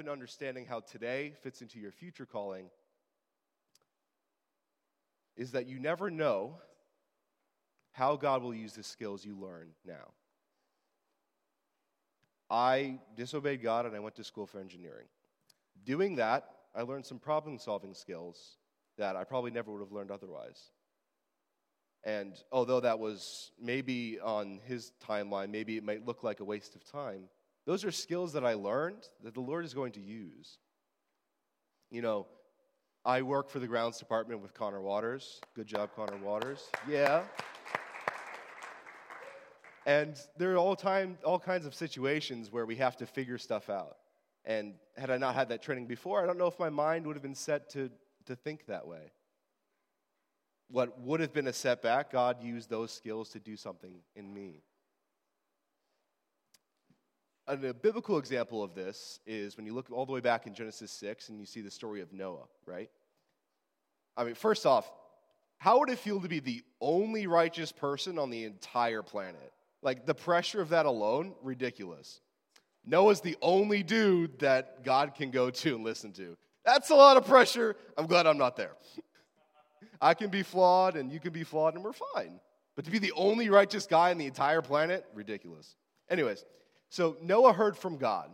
in 0.00 0.08
understanding 0.08 0.66
how 0.66 0.80
today 0.80 1.34
fits 1.42 1.62
into 1.62 1.78
your 1.78 1.92
future 1.92 2.26
calling 2.26 2.66
is 5.36 5.52
that 5.52 5.66
you 5.66 5.78
never 5.78 6.10
know 6.10 6.56
how 7.92 8.16
God 8.16 8.42
will 8.42 8.54
use 8.54 8.72
the 8.72 8.82
skills 8.82 9.24
you 9.24 9.36
learn 9.36 9.68
now. 9.86 10.12
I 12.50 12.98
disobeyed 13.16 13.62
God 13.62 13.86
and 13.86 13.94
I 13.94 14.00
went 14.00 14.16
to 14.16 14.24
school 14.24 14.46
for 14.46 14.58
engineering. 14.58 15.06
Doing 15.84 16.16
that, 16.16 16.50
I 16.74 16.82
learned 16.82 17.06
some 17.06 17.18
problem 17.18 17.58
solving 17.58 17.94
skills 17.94 18.56
that 18.98 19.16
I 19.16 19.24
probably 19.24 19.50
never 19.50 19.72
would 19.72 19.80
have 19.80 19.92
learned 19.92 20.10
otherwise. 20.10 20.60
And 22.04 22.34
although 22.50 22.80
that 22.80 22.98
was 22.98 23.52
maybe 23.60 24.18
on 24.20 24.60
his 24.66 24.92
timeline, 25.06 25.50
maybe 25.50 25.76
it 25.76 25.84
might 25.84 26.06
look 26.06 26.22
like 26.22 26.40
a 26.40 26.44
waste 26.44 26.74
of 26.74 26.84
time, 26.84 27.28
those 27.70 27.84
are 27.84 27.92
skills 27.92 28.32
that 28.32 28.44
I 28.44 28.54
learned 28.54 29.06
that 29.22 29.32
the 29.32 29.40
Lord 29.40 29.64
is 29.64 29.74
going 29.74 29.92
to 29.92 30.00
use. 30.00 30.58
You 31.88 32.02
know, 32.02 32.26
I 33.04 33.22
work 33.22 33.48
for 33.48 33.60
the 33.60 33.68
grounds 33.68 33.96
department 33.96 34.42
with 34.42 34.52
Connor 34.54 34.80
Waters. 34.80 35.40
Good 35.54 35.68
job, 35.68 35.90
Connor 35.94 36.16
Waters. 36.16 36.68
Yeah. 36.88 37.22
And 39.86 40.16
there 40.36 40.52
are 40.54 40.56
all 40.56 40.74
time 40.74 41.16
all 41.22 41.38
kinds 41.38 41.64
of 41.64 41.72
situations 41.76 42.50
where 42.50 42.66
we 42.66 42.74
have 42.74 42.96
to 42.96 43.06
figure 43.06 43.38
stuff 43.38 43.70
out. 43.70 43.98
And 44.44 44.74
had 44.96 45.12
I 45.12 45.18
not 45.18 45.36
had 45.36 45.50
that 45.50 45.62
training 45.62 45.86
before, 45.86 46.20
I 46.24 46.26
don't 46.26 46.38
know 46.38 46.48
if 46.48 46.58
my 46.58 46.70
mind 46.70 47.06
would 47.06 47.14
have 47.14 47.22
been 47.22 47.36
set 47.36 47.70
to, 47.74 47.88
to 48.26 48.34
think 48.34 48.66
that 48.66 48.84
way. 48.84 49.12
What 50.66 51.00
would 51.02 51.20
have 51.20 51.32
been 51.32 51.46
a 51.46 51.52
setback, 51.52 52.10
God 52.10 52.42
used 52.42 52.68
those 52.68 52.90
skills 52.90 53.28
to 53.28 53.38
do 53.38 53.56
something 53.56 54.00
in 54.16 54.34
me. 54.34 54.64
A 57.50 57.74
biblical 57.74 58.18
example 58.18 58.62
of 58.62 58.76
this 58.76 59.18
is 59.26 59.56
when 59.56 59.66
you 59.66 59.74
look 59.74 59.90
all 59.90 60.06
the 60.06 60.12
way 60.12 60.20
back 60.20 60.46
in 60.46 60.54
Genesis 60.54 60.92
6 60.92 61.30
and 61.30 61.40
you 61.40 61.46
see 61.46 61.60
the 61.60 61.70
story 61.70 62.00
of 62.00 62.12
Noah, 62.12 62.46
right? 62.64 62.88
I 64.16 64.22
mean, 64.22 64.36
first 64.36 64.66
off, 64.66 64.88
how 65.58 65.80
would 65.80 65.90
it 65.90 65.98
feel 65.98 66.20
to 66.20 66.28
be 66.28 66.38
the 66.38 66.62
only 66.80 67.26
righteous 67.26 67.72
person 67.72 68.20
on 68.20 68.30
the 68.30 68.44
entire 68.44 69.02
planet? 69.02 69.52
Like 69.82 70.06
the 70.06 70.14
pressure 70.14 70.60
of 70.60 70.68
that 70.68 70.86
alone, 70.86 71.34
ridiculous. 71.42 72.20
Noah's 72.86 73.20
the 73.20 73.36
only 73.42 73.82
dude 73.82 74.38
that 74.38 74.84
God 74.84 75.16
can 75.16 75.32
go 75.32 75.50
to 75.50 75.74
and 75.74 75.82
listen 75.82 76.12
to. 76.12 76.36
That's 76.64 76.90
a 76.90 76.94
lot 76.94 77.16
of 77.16 77.26
pressure. 77.26 77.74
I'm 77.98 78.06
glad 78.06 78.28
I'm 78.28 78.38
not 78.38 78.56
there. 78.56 78.76
I 80.00 80.14
can 80.14 80.30
be 80.30 80.44
flawed 80.44 80.94
and 80.94 81.10
you 81.10 81.18
can 81.18 81.32
be 81.32 81.42
flawed 81.42 81.74
and 81.74 81.82
we're 81.82 81.94
fine. 82.14 82.38
But 82.76 82.84
to 82.84 82.92
be 82.92 83.00
the 83.00 83.12
only 83.16 83.48
righteous 83.48 83.88
guy 83.88 84.12
on 84.12 84.18
the 84.18 84.26
entire 84.26 84.62
planet, 84.62 85.04
ridiculous. 85.14 85.74
Anyways, 86.08 86.44
so 86.90 87.16
Noah 87.22 87.54
heard 87.54 87.76
from 87.76 87.96
God. 87.96 88.30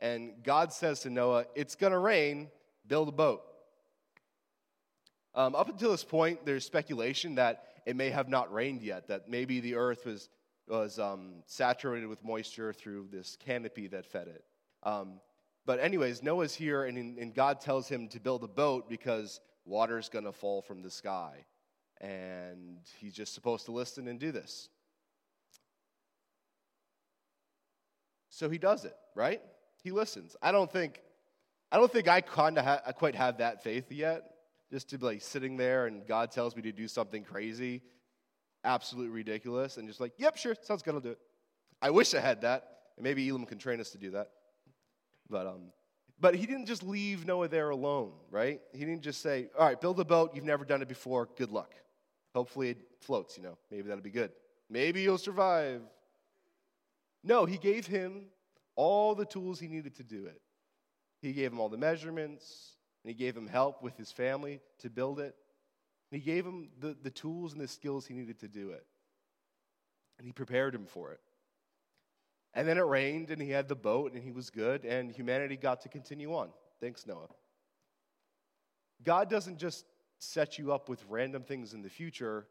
And 0.00 0.42
God 0.42 0.72
says 0.72 1.00
to 1.00 1.10
Noah, 1.10 1.46
It's 1.54 1.74
going 1.74 1.92
to 1.92 1.98
rain, 1.98 2.48
build 2.86 3.08
a 3.08 3.12
boat. 3.12 3.42
Um, 5.34 5.54
up 5.54 5.68
until 5.68 5.90
this 5.90 6.04
point, 6.04 6.44
there's 6.44 6.64
speculation 6.64 7.36
that 7.36 7.64
it 7.86 7.94
may 7.94 8.10
have 8.10 8.28
not 8.28 8.52
rained 8.52 8.82
yet, 8.82 9.08
that 9.08 9.28
maybe 9.28 9.60
the 9.60 9.76
earth 9.76 10.04
was 10.04 10.28
was 10.68 10.98
um, 10.98 11.34
saturated 11.46 12.06
with 12.06 12.24
moisture 12.24 12.72
through 12.72 13.08
this 13.12 13.36
canopy 13.44 13.86
that 13.88 14.04
fed 14.04 14.28
it. 14.28 14.44
Um, 14.82 15.20
but, 15.64 15.80
anyways, 15.80 16.22
Noah's 16.22 16.54
here, 16.54 16.84
and, 16.84 17.18
and 17.18 17.34
God 17.34 17.60
tells 17.60 17.88
him 17.88 18.08
to 18.08 18.20
build 18.20 18.44
a 18.44 18.48
boat 18.48 18.88
because 18.88 19.40
water's 19.64 20.08
going 20.08 20.24
to 20.24 20.32
fall 20.32 20.62
from 20.62 20.82
the 20.82 20.90
sky. 20.90 21.44
And 22.00 22.78
he's 22.98 23.14
just 23.14 23.34
supposed 23.34 23.64
to 23.66 23.72
listen 23.72 24.06
and 24.08 24.18
do 24.18 24.32
this. 24.32 24.68
So 28.36 28.50
he 28.50 28.58
does 28.58 28.84
it, 28.84 28.94
right? 29.14 29.40
He 29.82 29.90
listens. 29.90 30.36
I 30.42 30.52
don't 30.52 30.70
think, 30.70 31.00
I 31.72 31.78
don't 31.78 31.90
think 31.90 32.06
I 32.06 32.20
kind 32.20 32.58
of 32.58 32.64
ha- 32.66 32.92
quite 32.92 33.14
have 33.14 33.38
that 33.38 33.62
faith 33.64 33.90
yet. 33.90 34.30
Just 34.70 34.90
to 34.90 34.98
be 34.98 35.06
like 35.06 35.22
sitting 35.22 35.56
there 35.56 35.86
and 35.86 36.06
God 36.06 36.30
tells 36.30 36.54
me 36.54 36.60
to 36.62 36.72
do 36.72 36.86
something 36.86 37.24
crazy 37.24 37.82
absolutely 38.66 39.10
ridiculous 39.10 39.78
and 39.78 39.88
just 39.88 40.00
like, 40.00 40.12
yep, 40.18 40.36
sure, 40.36 40.54
sounds 40.60 40.82
good, 40.82 40.94
I'll 40.94 41.00
do 41.00 41.10
it. 41.10 41.18
I 41.80 41.90
wish 41.90 42.12
I 42.14 42.20
had 42.20 42.42
that. 42.42 42.68
And 42.96 43.04
maybe 43.04 43.26
Elim 43.26 43.46
can 43.46 43.58
train 43.58 43.80
us 43.80 43.90
to 43.90 43.98
do 43.98 44.10
that. 44.10 44.30
But, 45.30 45.46
um, 45.46 45.72
but 46.20 46.34
he 46.34 46.46
didn't 46.46 46.66
just 46.66 46.82
leave 46.82 47.24
Noah 47.26 47.48
there 47.48 47.70
alone, 47.70 48.12
right? 48.30 48.60
He 48.72 48.80
didn't 48.80 49.02
just 49.02 49.22
say, 49.22 49.48
all 49.58 49.66
right, 49.66 49.80
build 49.80 50.00
a 50.00 50.04
boat. 50.04 50.32
You've 50.34 50.44
never 50.44 50.64
done 50.64 50.82
it 50.82 50.88
before. 50.88 51.28
Good 51.36 51.52
luck. 51.52 51.74
Hopefully 52.34 52.70
it 52.70 52.78
floats, 53.00 53.36
you 53.36 53.44
know. 53.44 53.56
Maybe 53.70 53.88
that'll 53.88 54.02
be 54.02 54.10
good. 54.10 54.32
Maybe 54.68 55.02
you'll 55.02 55.16
survive. 55.16 55.80
No, 57.26 57.44
he 57.44 57.58
gave 57.58 57.88
him 57.88 58.26
all 58.76 59.16
the 59.16 59.24
tools 59.24 59.58
he 59.58 59.66
needed 59.66 59.96
to 59.96 60.04
do 60.04 60.26
it. 60.26 60.40
He 61.20 61.32
gave 61.32 61.52
him 61.52 61.58
all 61.58 61.68
the 61.68 61.76
measurements, 61.76 62.76
and 63.02 63.10
he 63.10 63.14
gave 63.14 63.36
him 63.36 63.48
help 63.48 63.82
with 63.82 63.96
his 63.96 64.12
family 64.12 64.60
to 64.78 64.88
build 64.88 65.18
it. 65.18 65.34
And 66.10 66.20
he 66.20 66.24
gave 66.24 66.46
him 66.46 66.68
the, 66.78 66.96
the 67.02 67.10
tools 67.10 67.52
and 67.52 67.60
the 67.60 67.66
skills 67.66 68.06
he 68.06 68.14
needed 68.14 68.38
to 68.40 68.48
do 68.48 68.70
it. 68.70 68.86
And 70.18 70.26
he 70.26 70.32
prepared 70.32 70.72
him 70.72 70.86
for 70.86 71.10
it. 71.10 71.20
And 72.54 72.66
then 72.66 72.78
it 72.78 72.82
rained, 72.82 73.32
and 73.32 73.42
he 73.42 73.50
had 73.50 73.66
the 73.66 73.74
boat, 73.74 74.12
and 74.12 74.22
he 74.22 74.30
was 74.30 74.48
good, 74.48 74.84
and 74.84 75.10
humanity 75.10 75.56
got 75.56 75.80
to 75.80 75.88
continue 75.88 76.32
on. 76.32 76.50
Thanks, 76.80 77.08
Noah. 77.08 77.26
God 79.02 79.28
doesn't 79.28 79.58
just 79.58 79.84
set 80.20 80.58
you 80.58 80.72
up 80.72 80.88
with 80.88 81.04
random 81.08 81.42
things 81.42 81.74
in 81.74 81.82
the 81.82 81.90
future 81.90 82.46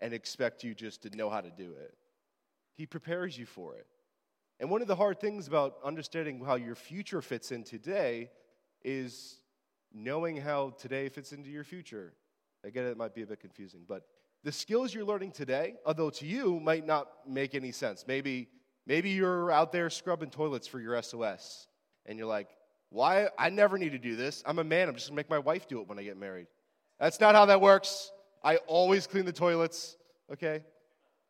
and 0.00 0.14
expect 0.14 0.64
you 0.64 0.74
just 0.74 1.02
to 1.02 1.14
know 1.14 1.28
how 1.28 1.42
to 1.42 1.50
do 1.50 1.74
it, 1.78 1.94
He 2.74 2.86
prepares 2.86 3.36
you 3.36 3.44
for 3.44 3.76
it. 3.76 3.86
And 4.60 4.70
one 4.70 4.82
of 4.82 4.88
the 4.88 4.96
hard 4.96 5.20
things 5.20 5.48
about 5.48 5.76
understanding 5.84 6.42
how 6.44 6.54
your 6.54 6.74
future 6.74 7.20
fits 7.20 7.50
in 7.50 7.64
today 7.64 8.30
is 8.84 9.40
knowing 9.92 10.36
how 10.36 10.70
today 10.78 11.08
fits 11.08 11.32
into 11.32 11.50
your 11.50 11.64
future. 11.64 12.12
I 12.64 12.70
get 12.70 12.84
it, 12.84 12.90
it 12.90 12.96
might 12.96 13.14
be 13.14 13.22
a 13.22 13.26
bit 13.26 13.40
confusing, 13.40 13.80
but 13.86 14.06
the 14.42 14.52
skills 14.52 14.92
you're 14.92 15.04
learning 15.04 15.32
today, 15.32 15.74
although 15.86 16.10
to 16.10 16.26
you 16.26 16.60
might 16.60 16.86
not 16.86 17.08
make 17.26 17.54
any 17.54 17.72
sense. 17.72 18.04
Maybe, 18.06 18.48
maybe 18.86 19.10
you're 19.10 19.50
out 19.50 19.72
there 19.72 19.88
scrubbing 19.90 20.30
toilets 20.30 20.66
for 20.66 20.80
your 20.80 21.00
SOS, 21.02 21.66
and 22.06 22.18
you're 22.18 22.28
like, 22.28 22.48
why? 22.90 23.28
I 23.38 23.50
never 23.50 23.78
need 23.78 23.92
to 23.92 23.98
do 23.98 24.16
this. 24.16 24.42
I'm 24.46 24.58
a 24.58 24.64
man. 24.64 24.88
I'm 24.88 24.94
just 24.94 25.08
gonna 25.08 25.16
make 25.16 25.30
my 25.30 25.38
wife 25.38 25.66
do 25.66 25.80
it 25.80 25.88
when 25.88 25.98
I 25.98 26.04
get 26.04 26.16
married. 26.16 26.46
That's 27.00 27.18
not 27.20 27.34
how 27.34 27.46
that 27.46 27.60
works. 27.60 28.12
I 28.42 28.56
always 28.66 29.06
clean 29.06 29.24
the 29.24 29.32
toilets, 29.32 29.96
okay? 30.32 30.62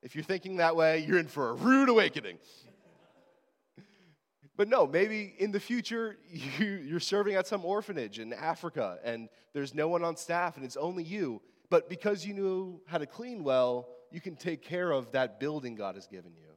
If 0.02 0.14
you're 0.14 0.24
thinking 0.24 0.56
that 0.56 0.76
way, 0.76 1.04
you're 1.06 1.18
in 1.18 1.28
for 1.28 1.50
a 1.50 1.54
rude 1.54 1.88
awakening. 1.88 2.38
But 4.56 4.68
no, 4.68 4.86
maybe 4.86 5.34
in 5.38 5.50
the 5.50 5.60
future 5.60 6.16
you, 6.58 6.96
are 6.96 7.00
serving 7.00 7.34
at 7.34 7.46
some 7.46 7.64
orphanage 7.64 8.18
in 8.18 8.32
Africa 8.32 8.98
and 9.04 9.28
there's 9.52 9.74
no 9.74 9.88
one 9.88 10.04
on 10.04 10.16
staff 10.16 10.56
and 10.56 10.64
it's 10.64 10.76
only 10.76 11.04
you. 11.04 11.42
But 11.70 11.88
because 11.88 12.24
you 12.24 12.34
knew 12.34 12.80
how 12.86 12.98
to 12.98 13.06
clean 13.06 13.42
well, 13.42 13.88
you 14.10 14.20
can 14.20 14.36
take 14.36 14.62
care 14.62 14.92
of 14.92 15.10
that 15.12 15.40
building 15.40 15.74
God 15.74 15.96
has 15.96 16.06
given 16.06 16.32
you. 16.36 16.50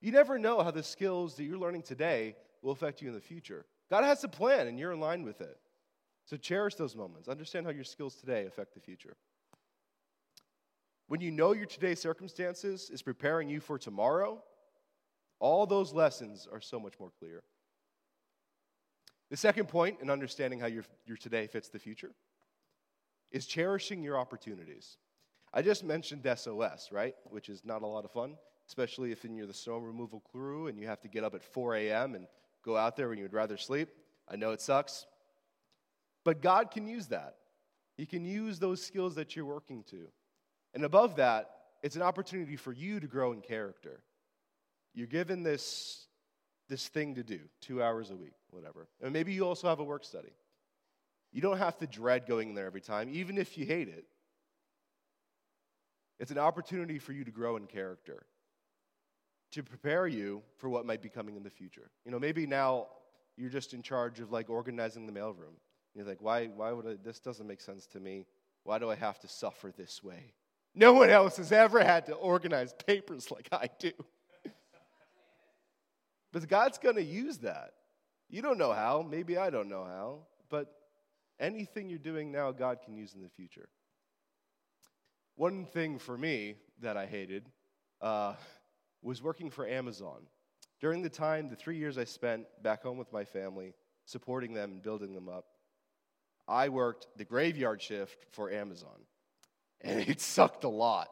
You 0.00 0.12
never 0.12 0.38
know 0.38 0.62
how 0.62 0.70
the 0.70 0.82
skills 0.82 1.34
that 1.36 1.44
you're 1.44 1.58
learning 1.58 1.82
today 1.82 2.36
will 2.62 2.72
affect 2.72 3.02
you 3.02 3.08
in 3.08 3.14
the 3.14 3.20
future. 3.20 3.64
God 3.90 4.04
has 4.04 4.22
a 4.24 4.28
plan 4.28 4.66
and 4.66 4.78
you're 4.78 4.92
in 4.92 5.00
line 5.00 5.22
with 5.22 5.40
it. 5.40 5.58
So 6.26 6.36
cherish 6.36 6.74
those 6.74 6.94
moments. 6.94 7.28
Understand 7.28 7.66
how 7.66 7.72
your 7.72 7.84
skills 7.84 8.16
today 8.16 8.46
affect 8.46 8.74
the 8.74 8.80
future. 8.80 9.16
When 11.08 11.20
you 11.20 11.30
know 11.30 11.52
your 11.52 11.66
today's 11.66 12.00
circumstances 12.00 12.90
is 12.90 13.00
preparing 13.00 13.48
you 13.48 13.60
for 13.60 13.78
tomorrow, 13.78 14.42
all 15.38 15.66
those 15.66 15.92
lessons 15.92 16.48
are 16.50 16.60
so 16.60 16.80
much 16.80 16.94
more 16.98 17.10
clear. 17.18 17.42
The 19.30 19.36
second 19.36 19.68
point 19.68 19.98
in 20.00 20.10
understanding 20.10 20.60
how 20.60 20.66
your, 20.66 20.84
your 21.04 21.16
today 21.16 21.46
fits 21.46 21.68
the 21.68 21.78
future 21.78 22.12
is 23.32 23.46
cherishing 23.46 24.02
your 24.02 24.18
opportunities. 24.18 24.98
I 25.52 25.62
just 25.62 25.84
mentioned 25.84 26.26
SOS, 26.36 26.90
right? 26.92 27.14
Which 27.30 27.48
is 27.48 27.64
not 27.64 27.82
a 27.82 27.86
lot 27.86 28.04
of 28.04 28.12
fun, 28.12 28.36
especially 28.68 29.10
if 29.10 29.24
you're 29.24 29.46
the 29.46 29.54
snow 29.54 29.78
removal 29.78 30.20
crew 30.20 30.68
and 30.68 30.78
you 30.78 30.86
have 30.86 31.00
to 31.00 31.08
get 31.08 31.24
up 31.24 31.34
at 31.34 31.42
4 31.42 31.74
a.m. 31.76 32.14
and 32.14 32.26
go 32.64 32.76
out 32.76 32.96
there 32.96 33.08
when 33.08 33.18
you 33.18 33.24
would 33.24 33.32
rather 33.32 33.56
sleep. 33.56 33.88
I 34.28 34.36
know 34.36 34.50
it 34.50 34.60
sucks. 34.60 35.06
But 36.24 36.40
God 36.42 36.70
can 36.70 36.86
use 36.86 37.08
that. 37.08 37.36
He 37.96 38.06
can 38.06 38.24
use 38.24 38.58
those 38.58 38.84
skills 38.84 39.14
that 39.14 39.34
you're 39.34 39.44
working 39.44 39.82
to. 39.90 40.08
And 40.74 40.84
above 40.84 41.16
that, 41.16 41.50
it's 41.82 41.96
an 41.96 42.02
opportunity 42.02 42.56
for 42.56 42.72
you 42.72 43.00
to 43.00 43.06
grow 43.06 43.32
in 43.32 43.40
character. 43.40 44.02
You're 44.96 45.06
given 45.06 45.42
this, 45.42 46.06
this 46.68 46.88
thing 46.88 47.14
to 47.14 47.22
do, 47.22 47.38
two 47.60 47.82
hours 47.82 48.10
a 48.10 48.16
week, 48.16 48.32
whatever. 48.50 48.88
And 49.02 49.12
maybe 49.12 49.32
you 49.32 49.46
also 49.46 49.68
have 49.68 49.78
a 49.78 49.84
work 49.84 50.04
study. 50.04 50.32
You 51.32 51.42
don't 51.42 51.58
have 51.58 51.76
to 51.78 51.86
dread 51.86 52.26
going 52.26 52.54
there 52.54 52.66
every 52.66 52.80
time, 52.80 53.10
even 53.12 53.36
if 53.36 53.58
you 53.58 53.66
hate 53.66 53.88
it. 53.88 54.06
It's 56.18 56.30
an 56.30 56.38
opportunity 56.38 56.98
for 56.98 57.12
you 57.12 57.24
to 57.24 57.30
grow 57.30 57.56
in 57.56 57.66
character, 57.66 58.24
to 59.52 59.62
prepare 59.62 60.06
you 60.06 60.42
for 60.56 60.70
what 60.70 60.86
might 60.86 61.02
be 61.02 61.10
coming 61.10 61.36
in 61.36 61.42
the 61.42 61.50
future. 61.50 61.90
You 62.06 62.10
know, 62.10 62.18
maybe 62.18 62.46
now 62.46 62.86
you're 63.36 63.50
just 63.50 63.74
in 63.74 63.82
charge 63.82 64.20
of 64.20 64.32
like 64.32 64.48
organizing 64.48 65.06
the 65.06 65.12
mailroom. 65.12 65.58
You're 65.94 66.06
like, 66.06 66.22
why, 66.22 66.46
why 66.46 66.72
would 66.72 66.86
I, 66.86 66.94
this 67.04 67.20
doesn't 67.20 67.46
make 67.46 67.60
sense 67.60 67.86
to 67.88 68.00
me. 68.00 68.24
Why 68.64 68.78
do 68.78 68.90
I 68.90 68.94
have 68.94 69.18
to 69.20 69.28
suffer 69.28 69.72
this 69.76 70.02
way? 70.02 70.32
No 70.74 70.94
one 70.94 71.10
else 71.10 71.36
has 71.36 71.52
ever 71.52 71.84
had 71.84 72.06
to 72.06 72.14
organize 72.14 72.72
papers 72.86 73.30
like 73.30 73.48
I 73.52 73.68
do. 73.78 73.92
But 76.36 76.46
God's 76.50 76.76
going 76.76 76.96
to 76.96 77.02
use 77.02 77.38
that. 77.38 77.72
You 78.28 78.42
don't 78.42 78.58
know 78.58 78.74
how. 78.74 79.00
Maybe 79.00 79.38
I 79.38 79.48
don't 79.48 79.70
know 79.70 79.84
how. 79.84 80.18
But 80.50 80.70
anything 81.40 81.88
you're 81.88 81.98
doing 81.98 82.30
now, 82.30 82.52
God 82.52 82.80
can 82.84 82.94
use 82.94 83.14
in 83.14 83.22
the 83.22 83.30
future. 83.30 83.70
One 85.36 85.64
thing 85.64 85.98
for 85.98 86.18
me 86.18 86.56
that 86.82 86.98
I 86.98 87.06
hated 87.06 87.48
uh, 88.02 88.34
was 89.00 89.22
working 89.22 89.48
for 89.48 89.66
Amazon. 89.66 90.26
During 90.78 91.00
the 91.00 91.08
time, 91.08 91.48
the 91.48 91.56
three 91.56 91.78
years 91.78 91.96
I 91.96 92.04
spent 92.04 92.44
back 92.62 92.82
home 92.82 92.98
with 92.98 93.10
my 93.14 93.24
family, 93.24 93.72
supporting 94.04 94.52
them 94.52 94.72
and 94.72 94.82
building 94.82 95.14
them 95.14 95.30
up, 95.30 95.46
I 96.46 96.68
worked 96.68 97.06
the 97.16 97.24
graveyard 97.24 97.80
shift 97.80 98.26
for 98.32 98.50
Amazon. 98.50 99.06
And 99.80 100.00
it 100.00 100.20
sucked 100.36 100.64
a 100.64 100.68
lot. 100.68 101.08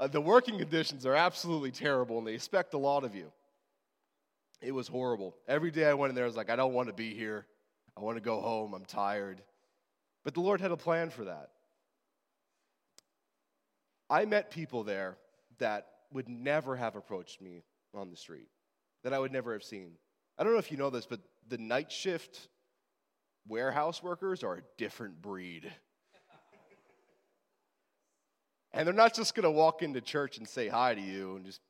Uh, 0.00 0.06
the 0.06 0.22
working 0.22 0.58
conditions 0.58 1.04
are 1.04 1.14
absolutely 1.14 1.72
terrible, 1.72 2.16
and 2.16 2.26
they 2.26 2.32
expect 2.32 2.72
a 2.72 2.78
lot 2.78 3.04
of 3.04 3.14
you. 3.14 3.30
It 4.60 4.72
was 4.72 4.88
horrible. 4.88 5.36
Every 5.46 5.70
day 5.70 5.84
I 5.86 5.94
went 5.94 6.10
in 6.10 6.14
there, 6.14 6.24
I 6.24 6.28
was 6.28 6.36
like, 6.36 6.50
I 6.50 6.56
don't 6.56 6.72
want 6.72 6.88
to 6.88 6.94
be 6.94 7.14
here. 7.14 7.46
I 7.96 8.00
want 8.00 8.16
to 8.16 8.22
go 8.22 8.40
home. 8.40 8.74
I'm 8.74 8.84
tired. 8.84 9.42
But 10.24 10.34
the 10.34 10.40
Lord 10.40 10.60
had 10.60 10.70
a 10.70 10.76
plan 10.76 11.10
for 11.10 11.24
that. 11.24 11.50
I 14.08 14.24
met 14.24 14.50
people 14.50 14.84
there 14.84 15.18
that 15.58 15.86
would 16.12 16.28
never 16.28 16.76
have 16.76 16.96
approached 16.96 17.40
me 17.40 17.62
on 17.94 18.10
the 18.10 18.16
street, 18.16 18.48
that 19.02 19.12
I 19.12 19.18
would 19.18 19.32
never 19.32 19.52
have 19.52 19.64
seen. 19.64 19.92
I 20.38 20.44
don't 20.44 20.52
know 20.52 20.58
if 20.58 20.70
you 20.70 20.76
know 20.76 20.90
this, 20.90 21.06
but 21.06 21.20
the 21.48 21.58
night 21.58 21.90
shift 21.90 22.48
warehouse 23.48 24.02
workers 24.02 24.42
are 24.42 24.56
a 24.56 24.62
different 24.76 25.20
breed. 25.22 25.72
and 28.72 28.86
they're 28.86 28.94
not 28.94 29.14
just 29.14 29.34
going 29.34 29.44
to 29.44 29.50
walk 29.50 29.82
into 29.82 30.00
church 30.00 30.38
and 30.38 30.48
say 30.48 30.68
hi 30.68 30.94
to 30.94 31.00
you 31.00 31.36
and 31.36 31.46
just 31.46 31.60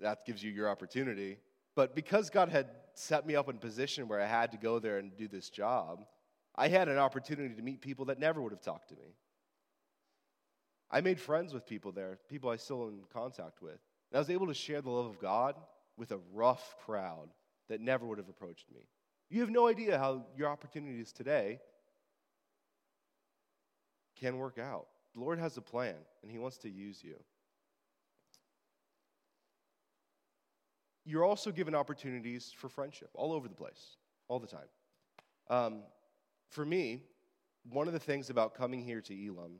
that 0.00 0.24
gives 0.26 0.42
you 0.42 0.50
your 0.50 0.68
opportunity. 0.68 1.38
But 1.74 1.94
because 1.94 2.30
God 2.30 2.48
had 2.48 2.68
set 2.94 3.26
me 3.26 3.34
up 3.34 3.48
in 3.48 3.56
a 3.56 3.60
position 3.60 4.08
where 4.08 4.20
I 4.20 4.26
had 4.26 4.52
to 4.52 4.58
go 4.58 4.78
there 4.78 4.98
and 4.98 5.16
do 5.16 5.28
this 5.28 5.50
job, 5.50 6.04
I 6.54 6.68
had 6.68 6.88
an 6.88 6.98
opportunity 6.98 7.54
to 7.54 7.62
meet 7.62 7.80
people 7.80 8.04
that 8.06 8.20
never 8.20 8.40
would 8.40 8.52
have 8.52 8.60
talked 8.60 8.90
to 8.90 8.94
me. 8.94 9.16
I 10.90 11.00
made 11.00 11.18
friends 11.18 11.52
with 11.52 11.66
people 11.66 11.90
there, 11.90 12.18
people 12.28 12.50
I 12.50 12.56
still 12.56 12.88
in 12.88 13.00
contact 13.12 13.60
with. 13.60 13.80
And 14.10 14.16
I 14.16 14.18
was 14.18 14.30
able 14.30 14.46
to 14.46 14.54
share 14.54 14.80
the 14.80 14.90
love 14.90 15.06
of 15.06 15.18
God 15.18 15.56
with 15.96 16.12
a 16.12 16.20
rough 16.32 16.76
crowd 16.84 17.30
that 17.68 17.80
never 17.80 18.06
would 18.06 18.18
have 18.18 18.28
approached 18.28 18.70
me. 18.72 18.82
You 19.28 19.40
have 19.40 19.50
no 19.50 19.66
idea 19.66 19.98
how 19.98 20.26
your 20.36 20.48
opportunities 20.48 21.12
today 21.12 21.58
can 24.14 24.38
work 24.38 24.58
out. 24.58 24.86
The 25.14 25.20
Lord 25.20 25.38
has 25.40 25.56
a 25.56 25.62
plan, 25.62 25.96
and 26.22 26.30
He 26.30 26.38
wants 26.38 26.58
to 26.58 26.70
use 26.70 27.02
you. 27.02 27.16
You're 31.04 31.24
also 31.24 31.52
given 31.52 31.74
opportunities 31.74 32.52
for 32.56 32.68
friendship 32.68 33.10
all 33.14 33.32
over 33.32 33.48
the 33.48 33.54
place, 33.54 33.96
all 34.28 34.38
the 34.38 34.46
time. 34.46 34.68
Um, 35.50 35.82
for 36.48 36.64
me, 36.64 37.02
one 37.70 37.86
of 37.86 37.92
the 37.92 38.00
things 38.00 38.30
about 38.30 38.54
coming 38.54 38.82
here 38.82 39.00
to 39.02 39.14
Elim, 39.14 39.58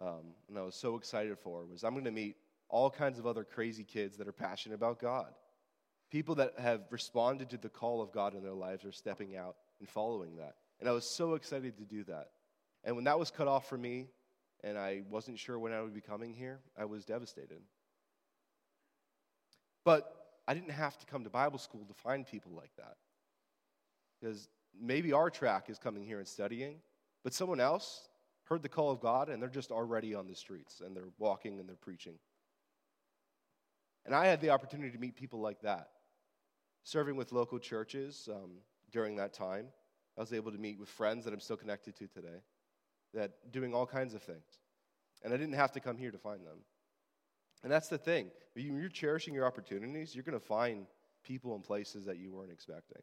um, 0.00 0.34
and 0.48 0.58
I 0.58 0.62
was 0.62 0.74
so 0.74 0.96
excited 0.96 1.38
for, 1.38 1.64
was 1.66 1.84
I'm 1.84 1.92
going 1.92 2.04
to 2.04 2.10
meet 2.10 2.36
all 2.68 2.90
kinds 2.90 3.18
of 3.18 3.26
other 3.26 3.44
crazy 3.44 3.84
kids 3.84 4.16
that 4.18 4.28
are 4.28 4.32
passionate 4.32 4.74
about 4.74 4.98
God. 5.00 5.32
People 6.10 6.36
that 6.36 6.54
have 6.58 6.82
responded 6.90 7.50
to 7.50 7.58
the 7.58 7.68
call 7.68 8.00
of 8.00 8.12
God 8.12 8.34
in 8.34 8.42
their 8.42 8.54
lives 8.54 8.84
are 8.84 8.92
stepping 8.92 9.36
out 9.36 9.56
and 9.80 9.88
following 9.88 10.36
that. 10.36 10.54
And 10.80 10.88
I 10.88 10.92
was 10.92 11.04
so 11.04 11.34
excited 11.34 11.76
to 11.78 11.84
do 11.84 12.04
that. 12.04 12.30
And 12.84 12.94
when 12.94 13.04
that 13.04 13.18
was 13.18 13.30
cut 13.30 13.48
off 13.48 13.68
for 13.68 13.76
me, 13.76 14.06
and 14.64 14.78
I 14.78 15.02
wasn't 15.10 15.38
sure 15.38 15.58
when 15.58 15.72
I 15.72 15.82
would 15.82 15.94
be 15.94 16.00
coming 16.00 16.34
here, 16.34 16.60
I 16.78 16.84
was 16.84 17.04
devastated. 17.04 17.60
But 19.84 20.17
I 20.48 20.54
didn't 20.54 20.70
have 20.70 20.98
to 20.98 21.06
come 21.06 21.24
to 21.24 21.30
Bible 21.30 21.58
school 21.58 21.84
to 21.86 21.92
find 21.92 22.26
people 22.26 22.52
like 22.56 22.74
that. 22.78 22.96
Because 24.18 24.48
maybe 24.80 25.12
our 25.12 25.28
track 25.28 25.68
is 25.68 25.78
coming 25.78 26.02
here 26.02 26.18
and 26.18 26.26
studying, 26.26 26.76
but 27.22 27.34
someone 27.34 27.60
else 27.60 28.08
heard 28.44 28.62
the 28.62 28.68
call 28.68 28.90
of 28.90 28.98
God 28.98 29.28
and 29.28 29.42
they're 29.42 29.50
just 29.50 29.70
already 29.70 30.14
on 30.14 30.26
the 30.26 30.34
streets 30.34 30.80
and 30.80 30.96
they're 30.96 31.12
walking 31.18 31.60
and 31.60 31.68
they're 31.68 31.76
preaching. 31.76 32.14
And 34.06 34.14
I 34.14 34.26
had 34.26 34.40
the 34.40 34.48
opportunity 34.48 34.90
to 34.90 34.98
meet 34.98 35.16
people 35.16 35.38
like 35.38 35.60
that 35.60 35.90
serving 36.82 37.16
with 37.16 37.30
local 37.32 37.58
churches 37.58 38.26
um, 38.32 38.52
during 38.90 39.16
that 39.16 39.34
time. 39.34 39.66
I 40.16 40.22
was 40.22 40.32
able 40.32 40.50
to 40.50 40.56
meet 40.56 40.80
with 40.80 40.88
friends 40.88 41.26
that 41.26 41.34
I'm 41.34 41.40
still 41.40 41.58
connected 41.58 41.94
to 41.96 42.06
today, 42.06 42.40
that 43.12 43.32
doing 43.52 43.74
all 43.74 43.84
kinds 43.84 44.14
of 44.14 44.22
things. 44.22 44.60
And 45.22 45.34
I 45.34 45.36
didn't 45.36 45.56
have 45.56 45.72
to 45.72 45.80
come 45.80 45.98
here 45.98 46.10
to 46.10 46.16
find 46.16 46.46
them. 46.46 46.60
And 47.62 47.72
that's 47.72 47.88
the 47.88 47.98
thing. 47.98 48.30
When 48.54 48.80
you're 48.80 48.88
cherishing 48.88 49.34
your 49.34 49.46
opportunities, 49.46 50.14
you're 50.14 50.24
going 50.24 50.38
to 50.38 50.44
find 50.44 50.86
people 51.24 51.54
and 51.54 51.62
places 51.62 52.04
that 52.06 52.18
you 52.18 52.32
weren't 52.32 52.52
expecting. 52.52 53.02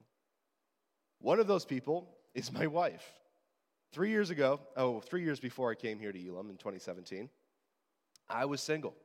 One 1.20 1.40
of 1.40 1.48
those 1.48 1.66
people 1.66 2.16
is 2.34 2.52
my 2.52 2.68
wife. 2.68 3.12
Three 3.92 4.10
years 4.10 4.30
ago, 4.30 4.60
oh, 4.76 5.00
three 5.00 5.24
years 5.24 5.40
before 5.40 5.72
I 5.72 5.76
came 5.76 6.00
here 6.00 6.12
to 6.12 6.20
Elim 6.20 6.50
in 6.50 6.58
2017, 6.58 7.30
I 8.30 8.46
was 8.46 8.62
single. 8.62 8.96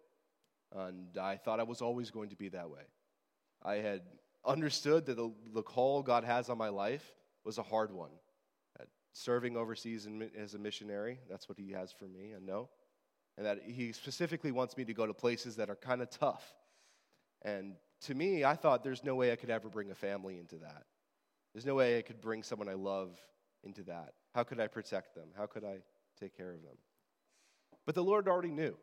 And 0.75 1.17
I 1.19 1.37
thought 1.37 1.61
I 1.61 1.65
was 1.65 1.83
always 1.83 2.11
going 2.11 2.31
to 2.31 2.37
be 2.37 2.49
that 2.51 2.71
way. 2.71 2.83
I 3.63 3.77
had 3.77 4.03
understood 4.45 5.07
that 5.07 5.17
the, 5.17 5.33
the 5.53 5.63
call 5.63 6.03
God 6.03 6.25
has 6.25 6.49
on 6.49 6.59
my 6.59 6.69
life 6.69 7.15
was 7.45 7.59
a 7.59 7.63
hard 7.63 7.93
one. 7.93 8.11
Serving 9.13 9.57
overseas 9.57 10.09
as 10.39 10.55
a 10.55 10.59
missionary, 10.59 11.19
that's 11.29 11.49
what 11.49 11.59
He 11.59 11.73
has 11.73 11.91
for 11.91 12.05
me, 12.05 12.33
I 12.35 12.39
know. 12.39 12.69
And 13.41 13.47
that 13.47 13.63
He 13.65 13.93
specifically 13.93 14.53
wants 14.53 14.77
me 14.77 14.85
to 14.85 14.93
go 14.93 15.07
to 15.07 15.15
places 15.15 15.57
that 15.57 15.71
are 15.71 15.75
kind 15.75 16.03
of 16.03 16.11
tough. 16.11 16.45
And 17.41 17.77
to 18.03 18.15
me, 18.15 18.45
I 18.45 18.55
thought 18.55 18.85
there's 18.85 19.03
no 19.03 19.15
way 19.15 19.33
I 19.33 19.37
could 19.37 19.49
ever 19.49 19.71
bring 19.71 19.91
a 19.91 19.95
family 19.95 20.39
into 20.39 20.57
that. 20.57 20.83
There's 21.55 21.65
no 21.65 21.75
way 21.75 21.97
I 21.97 22.03
could 22.03 22.21
bring 22.21 22.43
someone 22.43 22.69
I 22.69 22.75
love 22.75 23.19
into 23.65 23.83
that. 23.85 24.13
How 24.35 24.43
could 24.43 24.61
I 24.61 24.67
protect 24.67 25.15
them? 25.15 25.29
How 25.35 25.47
could 25.47 25.65
I 25.65 25.79
take 26.21 26.37
care 26.37 26.53
of 26.53 26.61
them? 26.61 26.77
But 27.87 27.95
the 27.95 28.05
Lord 28.05 28.29
already 28.29 28.51
knew. 28.51 28.77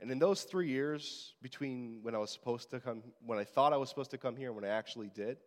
And 0.00 0.10
in 0.10 0.18
those 0.18 0.42
three 0.42 0.70
years 0.70 1.34
between 1.40 2.00
when 2.02 2.16
I 2.16 2.18
was 2.18 2.32
supposed 2.32 2.70
to 2.70 2.80
come, 2.80 3.04
when 3.24 3.38
I 3.38 3.44
thought 3.44 3.72
I 3.72 3.76
was 3.76 3.90
supposed 3.90 4.10
to 4.10 4.18
come 4.18 4.34
here 4.34 4.48
and 4.48 4.56
when 4.56 4.64
I 4.64 4.74
actually 4.74 5.08
did, 5.14 5.38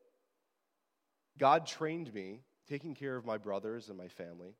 God 1.37 1.65
trained 1.65 2.13
me, 2.13 2.43
taking 2.65 2.95
care 2.95 3.17
of 3.17 3.25
my 3.25 3.37
brothers 3.37 3.89
and 3.89 3.97
my 3.97 4.07
family, 4.07 4.55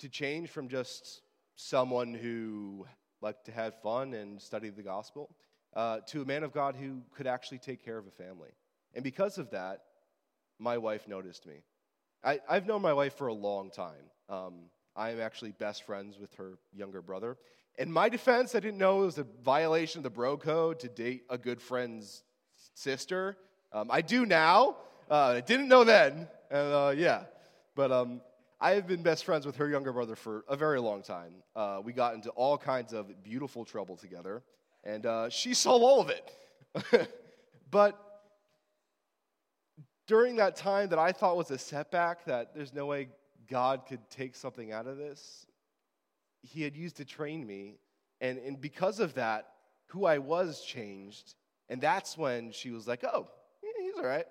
to 0.00 0.08
change 0.08 0.50
from 0.50 0.68
just 0.68 1.22
someone 1.56 2.14
who 2.14 2.86
liked 3.20 3.46
to 3.46 3.52
have 3.52 3.74
fun 3.82 4.14
and 4.14 4.40
study 4.40 4.70
the 4.70 4.82
gospel 4.82 5.34
uh, 5.74 6.00
to 6.06 6.22
a 6.22 6.24
man 6.24 6.44
of 6.44 6.52
God 6.52 6.76
who 6.76 7.02
could 7.14 7.26
actually 7.26 7.58
take 7.58 7.84
care 7.84 7.98
of 7.98 8.06
a 8.06 8.10
family. 8.10 8.50
And 8.94 9.02
because 9.02 9.38
of 9.38 9.50
that, 9.50 9.82
my 10.58 10.78
wife 10.78 11.08
noticed 11.08 11.46
me. 11.46 11.56
I, 12.24 12.40
have 12.48 12.66
known 12.66 12.82
my 12.82 12.92
wife 12.92 13.16
for 13.16 13.26
a 13.26 13.34
long 13.34 13.70
time. 13.70 14.10
Um, 14.28 14.54
I 14.94 15.10
am 15.10 15.20
actually 15.20 15.52
best 15.52 15.84
friends 15.84 16.18
with 16.18 16.34
her 16.34 16.58
younger 16.72 17.02
brother. 17.02 17.36
In 17.78 17.92
my 17.92 18.08
defense, 18.08 18.54
I 18.54 18.60
didn't 18.60 18.78
know 18.78 19.02
it 19.02 19.06
was 19.06 19.18
a 19.18 19.26
violation 19.44 19.98
of 19.98 20.02
the 20.04 20.10
bro 20.10 20.36
code 20.36 20.80
to 20.80 20.88
date 20.88 21.24
a 21.28 21.36
good 21.36 21.60
friend's 21.60 22.22
sister. 22.74 23.36
Um, 23.72 23.88
I 23.90 24.00
do 24.00 24.24
now. 24.24 24.76
Uh, 25.10 25.34
I 25.36 25.40
didn't 25.40 25.68
know 25.68 25.84
then. 25.84 26.26
And 26.50 26.72
uh, 26.72 26.94
yeah, 26.96 27.24
but 27.74 27.92
um, 27.92 28.22
I 28.60 28.70
have 28.72 28.86
been 28.86 29.02
best 29.02 29.24
friends 29.24 29.44
with 29.44 29.56
her 29.56 29.68
younger 29.68 29.92
brother 29.92 30.16
for 30.16 30.44
a 30.48 30.56
very 30.56 30.80
long 30.80 31.02
time. 31.02 31.34
Uh, 31.54 31.80
we 31.84 31.92
got 31.92 32.14
into 32.14 32.30
all 32.30 32.56
kinds 32.56 32.92
of 32.92 33.22
beautiful 33.22 33.64
trouble 33.64 33.96
together, 33.96 34.42
and 34.84 35.04
uh, 35.04 35.28
she 35.28 35.52
saw 35.52 35.72
all 35.72 36.00
of 36.00 36.10
it. 36.10 37.10
but 37.70 38.22
during 40.06 40.36
that 40.36 40.56
time 40.56 40.88
that 40.90 40.98
I 40.98 41.12
thought 41.12 41.36
was 41.36 41.50
a 41.50 41.58
setback, 41.58 42.24
that 42.26 42.54
there's 42.54 42.72
no 42.72 42.86
way 42.86 43.08
God 43.48 43.82
could 43.86 44.08
take 44.08 44.34
something 44.34 44.72
out 44.72 44.86
of 44.86 44.96
this, 44.96 45.46
he 46.42 46.62
had 46.62 46.76
used 46.76 46.96
to 46.96 47.04
train 47.04 47.46
me. 47.46 47.78
And, 48.20 48.38
and 48.38 48.60
because 48.60 49.00
of 49.00 49.14
that, 49.14 49.48
who 49.88 50.06
I 50.06 50.18
was 50.18 50.62
changed. 50.62 51.34
And 51.68 51.80
that's 51.80 52.16
when 52.16 52.52
she 52.52 52.70
was 52.70 52.86
like, 52.86 53.04
oh, 53.04 53.28
yeah, 53.62 53.70
he's 53.82 53.94
all 53.96 54.06
right. 54.06 54.26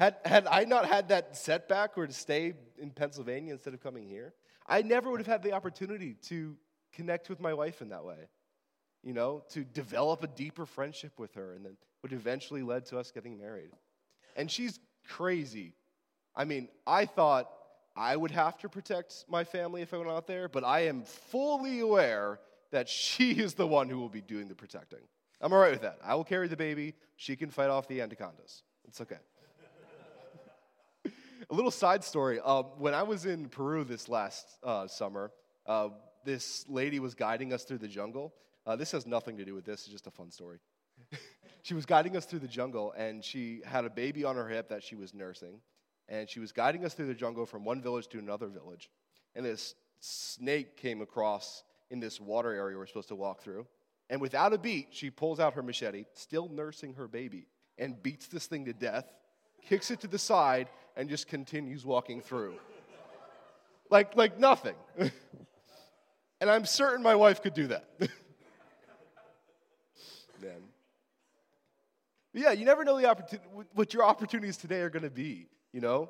Had, 0.00 0.16
had 0.24 0.46
I 0.46 0.64
not 0.64 0.86
had 0.86 1.10
that 1.10 1.36
setback 1.36 1.98
or 1.98 2.06
to 2.06 2.12
stay 2.14 2.54
in 2.78 2.90
Pennsylvania 2.90 3.52
instead 3.52 3.74
of 3.74 3.82
coming 3.82 4.08
here, 4.08 4.32
I 4.66 4.80
never 4.80 5.10
would 5.10 5.20
have 5.20 5.26
had 5.26 5.42
the 5.42 5.52
opportunity 5.52 6.14
to 6.22 6.56
connect 6.94 7.28
with 7.28 7.38
my 7.38 7.52
wife 7.52 7.82
in 7.82 7.90
that 7.90 8.02
way. 8.02 8.16
You 9.02 9.12
know, 9.12 9.44
to 9.50 9.62
develop 9.62 10.24
a 10.24 10.26
deeper 10.26 10.64
friendship 10.64 11.12
with 11.18 11.34
her, 11.34 11.52
and 11.52 11.66
then 11.66 11.76
would 12.00 12.14
eventually 12.14 12.62
led 12.62 12.86
to 12.86 12.98
us 12.98 13.10
getting 13.10 13.38
married. 13.38 13.72
And 14.36 14.50
she's 14.50 14.80
crazy. 15.06 15.74
I 16.34 16.46
mean, 16.46 16.68
I 16.86 17.04
thought 17.04 17.50
I 17.94 18.16
would 18.16 18.30
have 18.30 18.56
to 18.60 18.70
protect 18.70 19.26
my 19.28 19.44
family 19.44 19.82
if 19.82 19.92
I 19.92 19.98
went 19.98 20.08
out 20.08 20.26
there, 20.26 20.48
but 20.48 20.64
I 20.64 20.86
am 20.86 21.02
fully 21.02 21.80
aware 21.80 22.40
that 22.70 22.88
she 22.88 23.32
is 23.38 23.52
the 23.52 23.66
one 23.66 23.90
who 23.90 23.98
will 23.98 24.08
be 24.08 24.22
doing 24.22 24.48
the 24.48 24.54
protecting. 24.54 25.00
I'm 25.42 25.52
all 25.52 25.58
right 25.58 25.72
with 25.72 25.82
that. 25.82 25.98
I 26.02 26.14
will 26.14 26.24
carry 26.24 26.48
the 26.48 26.56
baby. 26.56 26.94
She 27.16 27.36
can 27.36 27.50
fight 27.50 27.68
off 27.68 27.86
the 27.86 28.00
anacondas. 28.00 28.62
It's 28.88 29.02
okay. 29.02 29.18
A 31.50 31.54
little 31.54 31.70
side 31.70 32.04
story. 32.04 32.38
Uh, 32.42 32.62
when 32.78 32.94
I 32.94 33.02
was 33.02 33.26
in 33.26 33.48
Peru 33.48 33.84
this 33.84 34.08
last 34.08 34.46
uh, 34.62 34.86
summer, 34.86 35.32
uh, 35.66 35.88
this 36.24 36.64
lady 36.68 37.00
was 37.00 37.14
guiding 37.14 37.52
us 37.52 37.64
through 37.64 37.78
the 37.78 37.88
jungle. 37.88 38.34
Uh, 38.66 38.76
this 38.76 38.92
has 38.92 39.06
nothing 39.06 39.36
to 39.38 39.44
do 39.44 39.54
with 39.54 39.64
this, 39.64 39.82
it's 39.82 39.88
just 39.88 40.06
a 40.06 40.10
fun 40.10 40.30
story. 40.30 40.58
she 41.62 41.74
was 41.74 41.86
guiding 41.86 42.16
us 42.16 42.24
through 42.24 42.38
the 42.38 42.48
jungle, 42.48 42.92
and 42.92 43.24
she 43.24 43.62
had 43.64 43.84
a 43.84 43.90
baby 43.90 44.22
on 44.22 44.36
her 44.36 44.48
hip 44.48 44.68
that 44.68 44.82
she 44.82 44.94
was 44.94 45.12
nursing. 45.12 45.60
And 46.08 46.28
she 46.28 46.40
was 46.40 46.52
guiding 46.52 46.84
us 46.84 46.94
through 46.94 47.06
the 47.06 47.14
jungle 47.14 47.46
from 47.46 47.64
one 47.64 47.80
village 47.80 48.08
to 48.08 48.18
another 48.18 48.48
village. 48.48 48.90
And 49.34 49.44
this 49.44 49.74
snake 50.00 50.76
came 50.76 51.00
across 51.00 51.62
in 51.90 52.00
this 52.00 52.20
water 52.20 52.52
area 52.52 52.76
we're 52.76 52.86
supposed 52.86 53.08
to 53.08 53.16
walk 53.16 53.42
through. 53.42 53.66
And 54.08 54.20
without 54.20 54.52
a 54.52 54.58
beat, 54.58 54.88
she 54.90 55.10
pulls 55.10 55.38
out 55.38 55.54
her 55.54 55.62
machete, 55.62 56.04
still 56.14 56.48
nursing 56.48 56.94
her 56.94 57.06
baby, 57.06 57.46
and 57.78 58.00
beats 58.02 58.26
this 58.26 58.46
thing 58.46 58.64
to 58.64 58.72
death, 58.72 59.06
kicks 59.68 59.90
it 59.90 60.00
to 60.00 60.08
the 60.08 60.18
side, 60.18 60.68
and 60.96 61.08
just 61.08 61.28
continues 61.28 61.84
walking 61.84 62.20
through. 62.20 62.54
like, 63.90 64.16
like 64.16 64.38
nothing. 64.38 64.74
and 66.40 66.50
I'm 66.50 66.64
certain 66.64 67.02
my 67.02 67.14
wife 67.14 67.42
could 67.42 67.54
do 67.54 67.68
that. 67.68 67.88
Man. 70.40 70.62
yeah, 72.32 72.52
you 72.52 72.64
never 72.64 72.84
know 72.84 72.98
the 72.98 73.06
opportunity, 73.08 73.48
what 73.74 73.92
your 73.92 74.04
opportunities 74.04 74.56
today 74.56 74.80
are 74.80 74.88
going 74.90 75.02
to 75.02 75.10
be, 75.10 75.48
you 75.72 75.80
know? 75.80 76.08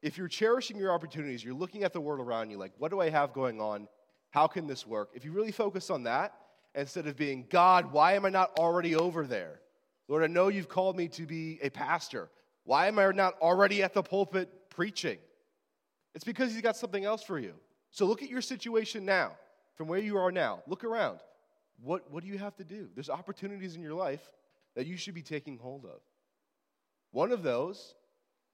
If 0.00 0.18
you're 0.18 0.28
cherishing 0.28 0.76
your 0.76 0.92
opportunities, 0.92 1.42
you're 1.42 1.54
looking 1.54 1.82
at 1.82 1.92
the 1.92 2.00
world 2.00 2.20
around 2.20 2.50
you 2.50 2.58
like, 2.58 2.72
what 2.78 2.90
do 2.90 3.00
I 3.00 3.10
have 3.10 3.32
going 3.32 3.60
on? 3.60 3.88
How 4.30 4.46
can 4.46 4.66
this 4.66 4.86
work? 4.86 5.10
If 5.14 5.24
you 5.24 5.32
really 5.32 5.52
focus 5.52 5.90
on 5.90 6.04
that, 6.04 6.34
instead 6.74 7.06
of 7.06 7.16
being, 7.16 7.46
God, 7.48 7.92
why 7.92 8.14
am 8.14 8.24
I 8.24 8.30
not 8.30 8.58
already 8.58 8.94
over 8.96 9.26
there? 9.26 9.60
Lord, 10.08 10.22
I 10.22 10.26
know 10.26 10.48
you've 10.48 10.68
called 10.68 10.96
me 10.96 11.08
to 11.08 11.24
be 11.24 11.58
a 11.62 11.70
pastor. 11.70 12.28
Why 12.64 12.88
am 12.88 12.98
I 12.98 13.10
not 13.12 13.34
already 13.40 13.82
at 13.82 13.94
the 13.94 14.02
pulpit 14.02 14.48
preaching? 14.70 15.18
It's 16.14 16.24
because 16.24 16.52
he's 16.52 16.62
got 16.62 16.76
something 16.76 17.04
else 17.04 17.22
for 17.22 17.38
you. 17.38 17.54
So 17.90 18.06
look 18.06 18.22
at 18.22 18.30
your 18.30 18.40
situation 18.40 19.04
now, 19.04 19.32
from 19.74 19.88
where 19.88 19.98
you 19.98 20.16
are 20.16 20.32
now. 20.32 20.62
Look 20.66 20.84
around. 20.84 21.20
What, 21.82 22.10
what 22.10 22.22
do 22.22 22.28
you 22.28 22.38
have 22.38 22.56
to 22.56 22.64
do? 22.64 22.88
There's 22.94 23.10
opportunities 23.10 23.76
in 23.76 23.82
your 23.82 23.94
life 23.94 24.30
that 24.74 24.86
you 24.86 24.96
should 24.96 25.14
be 25.14 25.22
taking 25.22 25.58
hold 25.58 25.84
of. 25.84 26.00
One 27.10 27.30
of 27.30 27.42
those 27.42 27.94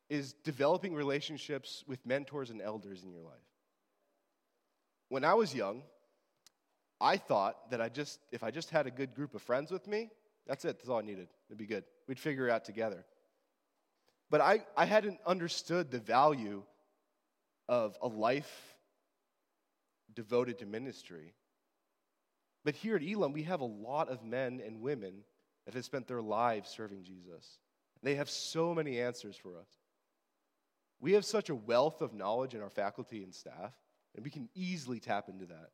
is 0.08 0.32
developing 0.44 0.94
relationships 0.94 1.84
with 1.86 2.04
mentors 2.04 2.50
and 2.50 2.60
elders 2.60 3.04
in 3.04 3.12
your 3.12 3.22
life. 3.22 3.32
When 5.08 5.24
I 5.24 5.34
was 5.34 5.54
young, 5.54 5.82
I 7.00 7.16
thought 7.16 7.70
that 7.70 7.80
I 7.80 7.88
just, 7.88 8.20
if 8.32 8.42
I 8.42 8.50
just 8.50 8.70
had 8.70 8.86
a 8.86 8.90
good 8.90 9.14
group 9.14 9.34
of 9.34 9.42
friends 9.42 9.70
with 9.70 9.86
me, 9.86 10.10
that's 10.46 10.64
it, 10.64 10.78
that's 10.78 10.88
all 10.88 10.98
I 10.98 11.02
needed. 11.02 11.28
It'd 11.48 11.58
be 11.58 11.66
good. 11.66 11.84
We'd 12.06 12.18
figure 12.18 12.48
it 12.48 12.50
out 12.50 12.64
together. 12.64 13.04
But 14.30 14.40
I, 14.40 14.60
I 14.76 14.84
hadn't 14.84 15.18
understood 15.26 15.90
the 15.90 15.98
value 15.98 16.62
of 17.68 17.96
a 18.00 18.08
life 18.08 18.76
devoted 20.14 20.58
to 20.58 20.66
ministry. 20.66 21.34
But 22.64 22.74
here 22.74 22.96
at 22.96 23.02
Elim, 23.02 23.32
we 23.32 23.44
have 23.44 23.60
a 23.60 23.64
lot 23.64 24.08
of 24.08 24.24
men 24.24 24.62
and 24.64 24.80
women 24.80 25.24
that 25.64 25.74
have 25.74 25.84
spent 25.84 26.06
their 26.06 26.22
lives 26.22 26.68
serving 26.68 27.04
Jesus. 27.04 27.58
They 28.02 28.14
have 28.16 28.30
so 28.30 28.74
many 28.74 29.00
answers 29.00 29.36
for 29.36 29.56
us. 29.58 29.68
We 31.00 31.12
have 31.12 31.24
such 31.24 31.48
a 31.48 31.54
wealth 31.54 32.02
of 32.02 32.12
knowledge 32.12 32.54
in 32.54 32.60
our 32.60 32.70
faculty 32.70 33.22
and 33.22 33.34
staff, 33.34 33.72
and 34.14 34.24
we 34.24 34.30
can 34.30 34.48
easily 34.54 35.00
tap 35.00 35.28
into 35.28 35.46
that. 35.46 35.70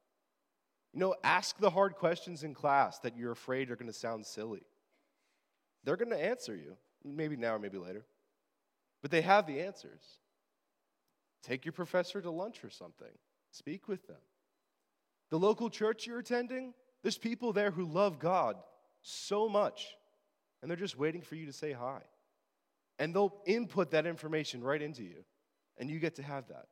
You 0.92 1.00
know, 1.00 1.14
ask 1.24 1.58
the 1.58 1.70
hard 1.70 1.94
questions 1.94 2.42
in 2.42 2.54
class 2.54 2.98
that 3.00 3.16
you're 3.16 3.32
afraid 3.32 3.70
are 3.70 3.76
going 3.76 3.90
to 3.90 3.92
sound 3.92 4.24
silly. 4.24 4.62
They're 5.84 5.96
going 5.96 6.10
to 6.10 6.24
answer 6.24 6.54
you, 6.54 6.76
maybe 7.04 7.36
now 7.36 7.56
or 7.56 7.58
maybe 7.58 7.78
later. 7.78 8.04
But 9.06 9.12
they 9.12 9.22
have 9.22 9.46
the 9.46 9.60
answers. 9.60 10.02
Take 11.44 11.64
your 11.64 11.70
professor 11.70 12.20
to 12.20 12.28
lunch 12.28 12.64
or 12.64 12.70
something, 12.70 13.12
speak 13.52 13.86
with 13.86 14.04
them. 14.08 14.16
The 15.30 15.38
local 15.38 15.70
church 15.70 16.08
you're 16.08 16.18
attending, 16.18 16.74
there's 17.04 17.16
people 17.16 17.52
there 17.52 17.70
who 17.70 17.84
love 17.84 18.18
God 18.18 18.56
so 19.02 19.48
much, 19.48 19.86
and 20.60 20.68
they're 20.68 20.76
just 20.76 20.98
waiting 20.98 21.22
for 21.22 21.36
you 21.36 21.46
to 21.46 21.52
say 21.52 21.70
hi. 21.70 22.00
And 22.98 23.14
they'll 23.14 23.40
input 23.46 23.92
that 23.92 24.06
information 24.06 24.60
right 24.60 24.82
into 24.82 25.04
you, 25.04 25.24
and 25.78 25.88
you 25.88 26.00
get 26.00 26.16
to 26.16 26.24
have 26.24 26.48
that. 26.48 26.66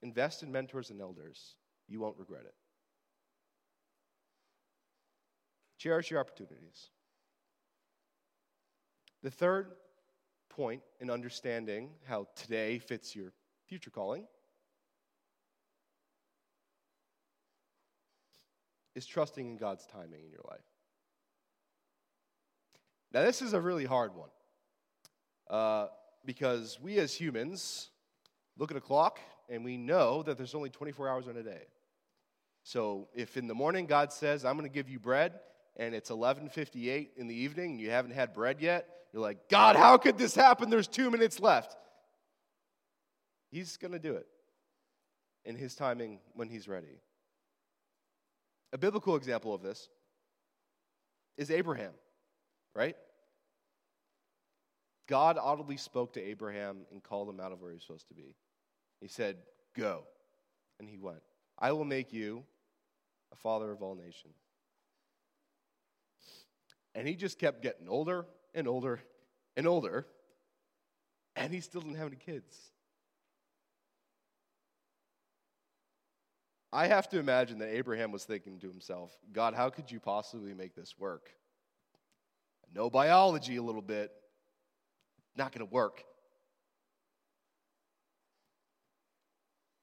Invest 0.00 0.44
in 0.44 0.52
mentors 0.52 0.90
and 0.90 1.00
elders. 1.00 1.56
You 1.88 1.98
won't 1.98 2.18
regret 2.18 2.44
it. 2.44 2.54
Cherish 5.76 6.08
your 6.08 6.20
opportunities. 6.20 6.90
The 9.26 9.32
third 9.32 9.72
point 10.50 10.82
in 11.00 11.10
understanding 11.10 11.90
how 12.04 12.28
today 12.36 12.78
fits 12.78 13.16
your 13.16 13.32
future 13.66 13.90
calling 13.90 14.24
is 18.94 19.04
trusting 19.04 19.44
in 19.44 19.56
God's 19.56 19.84
timing 19.84 20.22
in 20.22 20.30
your 20.30 20.44
life. 20.48 20.60
Now, 23.12 23.24
this 23.24 23.42
is 23.42 23.52
a 23.52 23.60
really 23.60 23.84
hard 23.84 24.12
one 24.14 24.28
uh, 25.50 25.88
because 26.24 26.78
we 26.80 26.98
as 26.98 27.12
humans 27.12 27.88
look 28.56 28.70
at 28.70 28.76
a 28.76 28.80
clock 28.80 29.18
and 29.48 29.64
we 29.64 29.76
know 29.76 30.22
that 30.22 30.36
there's 30.36 30.54
only 30.54 30.70
24 30.70 31.08
hours 31.08 31.26
in 31.26 31.36
a 31.36 31.42
day. 31.42 31.64
So 32.62 33.08
if 33.12 33.36
in 33.36 33.48
the 33.48 33.56
morning 33.56 33.86
God 33.86 34.12
says, 34.12 34.44
I'm 34.44 34.56
going 34.56 34.70
to 34.70 34.72
give 34.72 34.88
you 34.88 35.00
bread, 35.00 35.32
and 35.76 35.94
it's 35.94 36.10
11:58 36.10 37.10
in 37.16 37.26
the 37.26 37.34
evening 37.34 37.72
and 37.72 37.80
you 37.80 37.90
haven't 37.90 38.12
had 38.12 38.32
bread 38.32 38.60
yet, 38.60 38.88
you're 39.12 39.22
like, 39.22 39.48
"God, 39.48 39.76
how 39.76 39.96
could 39.98 40.18
this 40.18 40.34
happen? 40.34 40.70
There's 40.70 40.88
2 40.88 41.10
minutes 41.10 41.40
left." 41.40 41.76
He's 43.50 43.76
going 43.76 43.92
to 43.92 43.98
do 43.98 44.14
it 44.14 44.26
in 45.44 45.56
his 45.56 45.74
timing 45.74 46.20
when 46.34 46.48
he's 46.48 46.66
ready. 46.66 47.00
A 48.72 48.78
biblical 48.78 49.16
example 49.16 49.54
of 49.54 49.62
this 49.62 49.88
is 51.36 51.50
Abraham, 51.50 51.94
right? 52.74 52.96
God 55.06 55.38
audibly 55.38 55.76
spoke 55.76 56.14
to 56.14 56.20
Abraham 56.20 56.84
and 56.90 57.02
called 57.02 57.28
him 57.28 57.38
out 57.38 57.52
of 57.52 57.60
where 57.60 57.70
he 57.70 57.76
was 57.76 57.84
supposed 57.84 58.08
to 58.08 58.14
be. 58.14 58.34
He 59.00 59.08
said, 59.08 59.36
Go. 59.76 60.04
And 60.78 60.88
he 60.88 60.98
went. 60.98 61.22
I 61.58 61.72
will 61.72 61.84
make 61.84 62.12
you 62.12 62.44
a 63.32 63.36
father 63.36 63.70
of 63.70 63.82
all 63.82 63.94
nations. 63.94 64.34
And 66.96 67.06
he 67.06 67.14
just 67.14 67.38
kept 67.38 67.62
getting 67.62 67.88
older 67.88 68.24
and 68.54 68.66
older 68.66 69.00
and 69.54 69.66
older, 69.66 70.06
and 71.36 71.52
he 71.52 71.60
still 71.60 71.82
didn't 71.82 71.96
have 71.96 72.06
any 72.06 72.16
kids. 72.16 72.56
I 76.72 76.86
have 76.86 77.06
to 77.10 77.18
imagine 77.18 77.58
that 77.58 77.68
Abraham 77.68 78.12
was 78.12 78.24
thinking 78.24 78.58
to 78.60 78.68
himself, 78.68 79.14
God, 79.30 79.52
how 79.52 79.68
could 79.68 79.90
you 79.90 80.00
possibly 80.00 80.54
make 80.54 80.74
this 80.74 80.98
work? 80.98 81.30
Know 82.74 82.88
biology 82.88 83.56
a 83.56 83.62
little 83.62 83.82
bit, 83.82 84.10
not 85.36 85.52
going 85.52 85.66
to 85.66 85.72
work. 85.72 86.02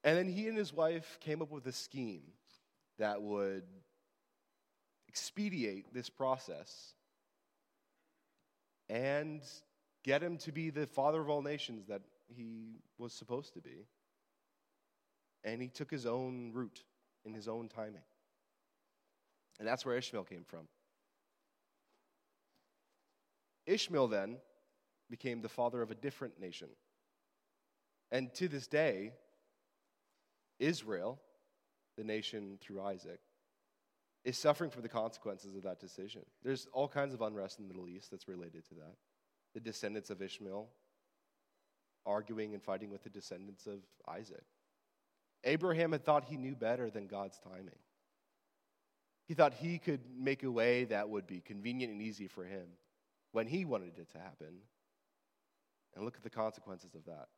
And 0.02 0.18
then 0.18 0.28
he 0.28 0.48
and 0.48 0.58
his 0.58 0.72
wife 0.72 1.18
came 1.20 1.42
up 1.42 1.52
with 1.52 1.66
a 1.66 1.72
scheme 1.72 2.24
that 2.98 3.22
would 3.22 3.62
expedite 5.08 5.86
this 5.94 6.10
process 6.10 6.94
and 8.88 9.42
get 10.02 10.22
him 10.22 10.36
to 10.38 10.52
be 10.52 10.70
the 10.70 10.86
father 10.86 11.20
of 11.20 11.28
all 11.28 11.42
nations 11.42 11.86
that 11.86 12.02
he 12.28 12.80
was 12.98 13.12
supposed 13.12 13.54
to 13.54 13.60
be. 13.60 13.86
And 15.42 15.60
he 15.60 15.68
took 15.68 15.90
his 15.90 16.06
own 16.06 16.52
route 16.52 16.82
in 17.24 17.34
his 17.34 17.48
own 17.48 17.68
timing. 17.68 18.02
And 19.58 19.68
that's 19.68 19.84
where 19.84 19.96
Ishmael 19.96 20.24
came 20.24 20.44
from. 20.44 20.68
Ishmael 23.66 24.08
then 24.08 24.36
became 25.10 25.40
the 25.40 25.48
father 25.48 25.80
of 25.80 25.90
a 25.90 25.94
different 25.94 26.40
nation. 26.40 26.68
And 28.10 28.32
to 28.34 28.48
this 28.48 28.66
day, 28.66 29.12
Israel, 30.58 31.20
the 31.96 32.04
nation 32.04 32.58
through 32.60 32.82
Isaac, 32.82 33.20
is 34.24 34.38
suffering 34.38 34.70
for 34.70 34.80
the 34.80 34.88
consequences 34.88 35.54
of 35.54 35.62
that 35.62 35.78
decision. 35.78 36.22
There's 36.42 36.66
all 36.72 36.88
kinds 36.88 37.12
of 37.12 37.20
unrest 37.20 37.58
in 37.58 37.68
the 37.68 37.74
Middle 37.74 37.88
East 37.88 38.10
that's 38.10 38.26
related 38.26 38.66
to 38.68 38.74
that. 38.76 38.94
The 39.52 39.60
descendants 39.60 40.10
of 40.10 40.22
Ishmael 40.22 40.68
arguing 42.06 42.54
and 42.54 42.62
fighting 42.62 42.90
with 42.90 43.02
the 43.02 43.10
descendants 43.10 43.66
of 43.66 43.80
Isaac. 44.08 44.44
Abraham 45.44 45.92
had 45.92 46.04
thought 46.04 46.24
he 46.24 46.36
knew 46.36 46.54
better 46.54 46.90
than 46.90 47.06
God's 47.06 47.38
timing. 47.38 47.78
He 49.26 49.34
thought 49.34 49.54
he 49.54 49.78
could 49.78 50.00
make 50.18 50.42
a 50.42 50.50
way 50.50 50.84
that 50.84 51.08
would 51.08 51.26
be 51.26 51.40
convenient 51.40 51.92
and 51.92 52.02
easy 52.02 52.28
for 52.28 52.44
him 52.44 52.66
when 53.32 53.46
he 53.46 53.64
wanted 53.64 53.98
it 53.98 54.10
to 54.12 54.18
happen. 54.18 54.58
And 55.94 56.04
look 56.04 56.16
at 56.16 56.22
the 56.22 56.30
consequences 56.30 56.94
of 56.94 57.04
that. 57.06 57.28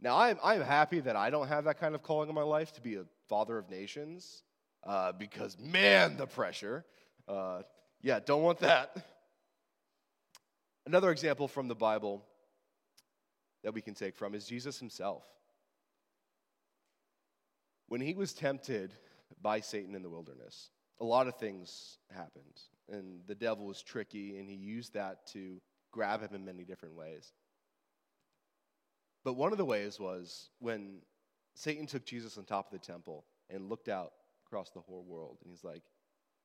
Now, 0.00 0.18
I'm, 0.18 0.38
I'm 0.42 0.60
happy 0.60 1.00
that 1.00 1.16
I 1.16 1.30
don't 1.30 1.48
have 1.48 1.64
that 1.64 1.80
kind 1.80 1.94
of 1.94 2.02
calling 2.02 2.28
in 2.28 2.34
my 2.34 2.42
life 2.42 2.72
to 2.72 2.80
be 2.80 2.96
a 2.96 3.04
father 3.28 3.58
of 3.58 3.70
nations 3.70 4.42
uh, 4.84 5.12
because, 5.12 5.58
man, 5.58 6.16
the 6.16 6.26
pressure. 6.26 6.84
Uh, 7.26 7.62
yeah, 8.02 8.20
don't 8.24 8.42
want 8.42 8.58
that. 8.60 9.06
Another 10.86 11.10
example 11.10 11.48
from 11.48 11.68
the 11.68 11.74
Bible 11.74 12.22
that 13.62 13.72
we 13.72 13.80
can 13.80 13.94
take 13.94 14.14
from 14.14 14.34
is 14.34 14.46
Jesus 14.46 14.78
himself. 14.78 15.24
When 17.88 18.00
he 18.00 18.14
was 18.14 18.34
tempted 18.34 18.92
by 19.40 19.60
Satan 19.60 19.94
in 19.94 20.02
the 20.02 20.10
wilderness, 20.10 20.70
a 21.00 21.04
lot 21.04 21.26
of 21.26 21.36
things 21.36 21.98
happened. 22.10 22.60
And 22.90 23.20
the 23.26 23.34
devil 23.34 23.66
was 23.66 23.82
tricky, 23.82 24.38
and 24.38 24.48
he 24.48 24.56
used 24.56 24.92
that 24.94 25.26
to 25.28 25.60
grab 25.90 26.20
him 26.20 26.34
in 26.34 26.44
many 26.44 26.64
different 26.64 26.94
ways. 26.94 27.32
But 29.24 29.34
one 29.34 29.52
of 29.52 29.58
the 29.58 29.64
ways 29.64 29.98
was 29.98 30.50
when 30.58 30.98
Satan 31.54 31.86
took 31.86 32.04
Jesus 32.04 32.36
on 32.36 32.44
top 32.44 32.72
of 32.72 32.78
the 32.78 32.86
temple 32.86 33.24
and 33.48 33.70
looked 33.70 33.88
out 33.88 34.12
across 34.54 34.70
the 34.70 34.80
whole 34.80 35.02
world, 35.02 35.38
and 35.42 35.50
he's 35.50 35.64
like, 35.64 35.82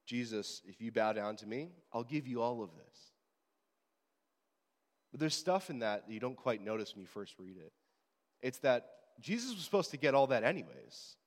Jesus, 0.08 0.64
if 0.66 0.82
you 0.82 0.92
bow 0.92 1.14
down 1.14 1.36
to 1.36 1.46
me, 1.46 1.70
I'll 1.94 2.04
give 2.04 2.26
you 2.26 2.42
all 2.42 2.64
of 2.64 2.72
this. 2.72 3.12
But 5.12 5.20
there's 5.20 5.36
stuff 5.36 5.70
in 5.70 5.80
that 5.80 6.08
that 6.08 6.12
you 6.14 6.20
don't 6.20 6.36
quite 6.36 6.64
notice 6.66 6.96
when 6.96 7.02
you 7.02 7.08
first 7.08 7.36
read 7.38 7.58
it. 7.58 7.72
It's 8.42 8.58
that 8.60 8.88
Jesus 9.20 9.54
was 9.54 9.64
supposed 9.64 9.92
to 9.92 9.98
get 9.98 10.16
all 10.16 10.26
that 10.28 10.44
anyways. 10.44 11.18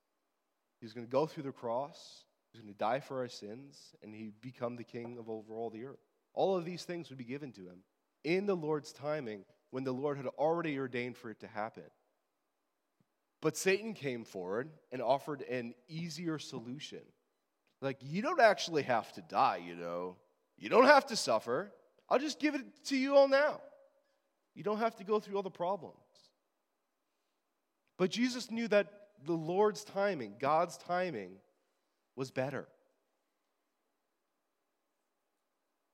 He 0.80 0.84
was 0.84 0.92
going 0.92 1.06
to 1.06 1.10
go 1.10 1.24
through 1.24 1.44
the 1.44 1.52
cross, 1.52 2.24
he 2.52 2.58
was 2.58 2.64
going 2.64 2.74
to 2.74 2.78
die 2.78 2.98
for 2.98 3.20
our 3.20 3.28
sins, 3.28 3.94
and 4.02 4.12
he'd 4.12 4.40
become 4.40 4.74
the 4.74 4.82
king 4.82 5.18
of 5.20 5.30
over 5.30 5.54
all 5.54 5.70
the 5.70 5.84
earth. 5.84 6.00
All 6.34 6.56
of 6.56 6.64
these 6.64 6.82
things 6.82 7.10
would 7.10 7.18
be 7.18 7.24
given 7.24 7.52
to 7.52 7.60
him 7.60 7.84
in 8.24 8.46
the 8.46 8.56
Lord's 8.56 8.92
timing 8.92 9.44
when 9.70 9.84
the 9.84 9.92
Lord 9.92 10.16
had 10.16 10.26
already 10.26 10.76
ordained 10.80 11.16
for 11.16 11.30
it 11.30 11.38
to 11.40 11.46
happen. 11.46 11.84
But 13.42 13.56
Satan 13.56 13.92
came 13.92 14.24
forward 14.24 14.70
and 14.92 15.02
offered 15.02 15.42
an 15.42 15.74
easier 15.88 16.38
solution. 16.38 17.02
Like, 17.82 17.98
you 18.00 18.22
don't 18.22 18.40
actually 18.40 18.84
have 18.84 19.12
to 19.14 19.20
die, 19.20 19.60
you 19.66 19.74
know. 19.74 20.16
You 20.56 20.68
don't 20.68 20.86
have 20.86 21.06
to 21.06 21.16
suffer. 21.16 21.72
I'll 22.08 22.20
just 22.20 22.38
give 22.38 22.54
it 22.54 22.62
to 22.86 22.96
you 22.96 23.16
all 23.16 23.26
now. 23.26 23.60
You 24.54 24.62
don't 24.62 24.78
have 24.78 24.94
to 24.96 25.04
go 25.04 25.18
through 25.18 25.36
all 25.36 25.42
the 25.42 25.50
problems. 25.50 25.96
But 27.98 28.10
Jesus 28.10 28.48
knew 28.50 28.68
that 28.68 28.86
the 29.24 29.32
Lord's 29.32 29.82
timing, 29.82 30.34
God's 30.38 30.76
timing, 30.76 31.32
was 32.14 32.30
better. 32.30 32.68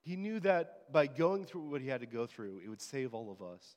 He 0.02 0.16
knew 0.16 0.40
that 0.40 0.92
by 0.92 1.06
going 1.06 1.46
through 1.46 1.70
what 1.70 1.80
he 1.80 1.88
had 1.88 2.00
to 2.00 2.06
go 2.06 2.26
through, 2.26 2.60
it 2.62 2.68
would 2.68 2.82
save 2.82 3.14
all 3.14 3.30
of 3.30 3.40
us. 3.40 3.76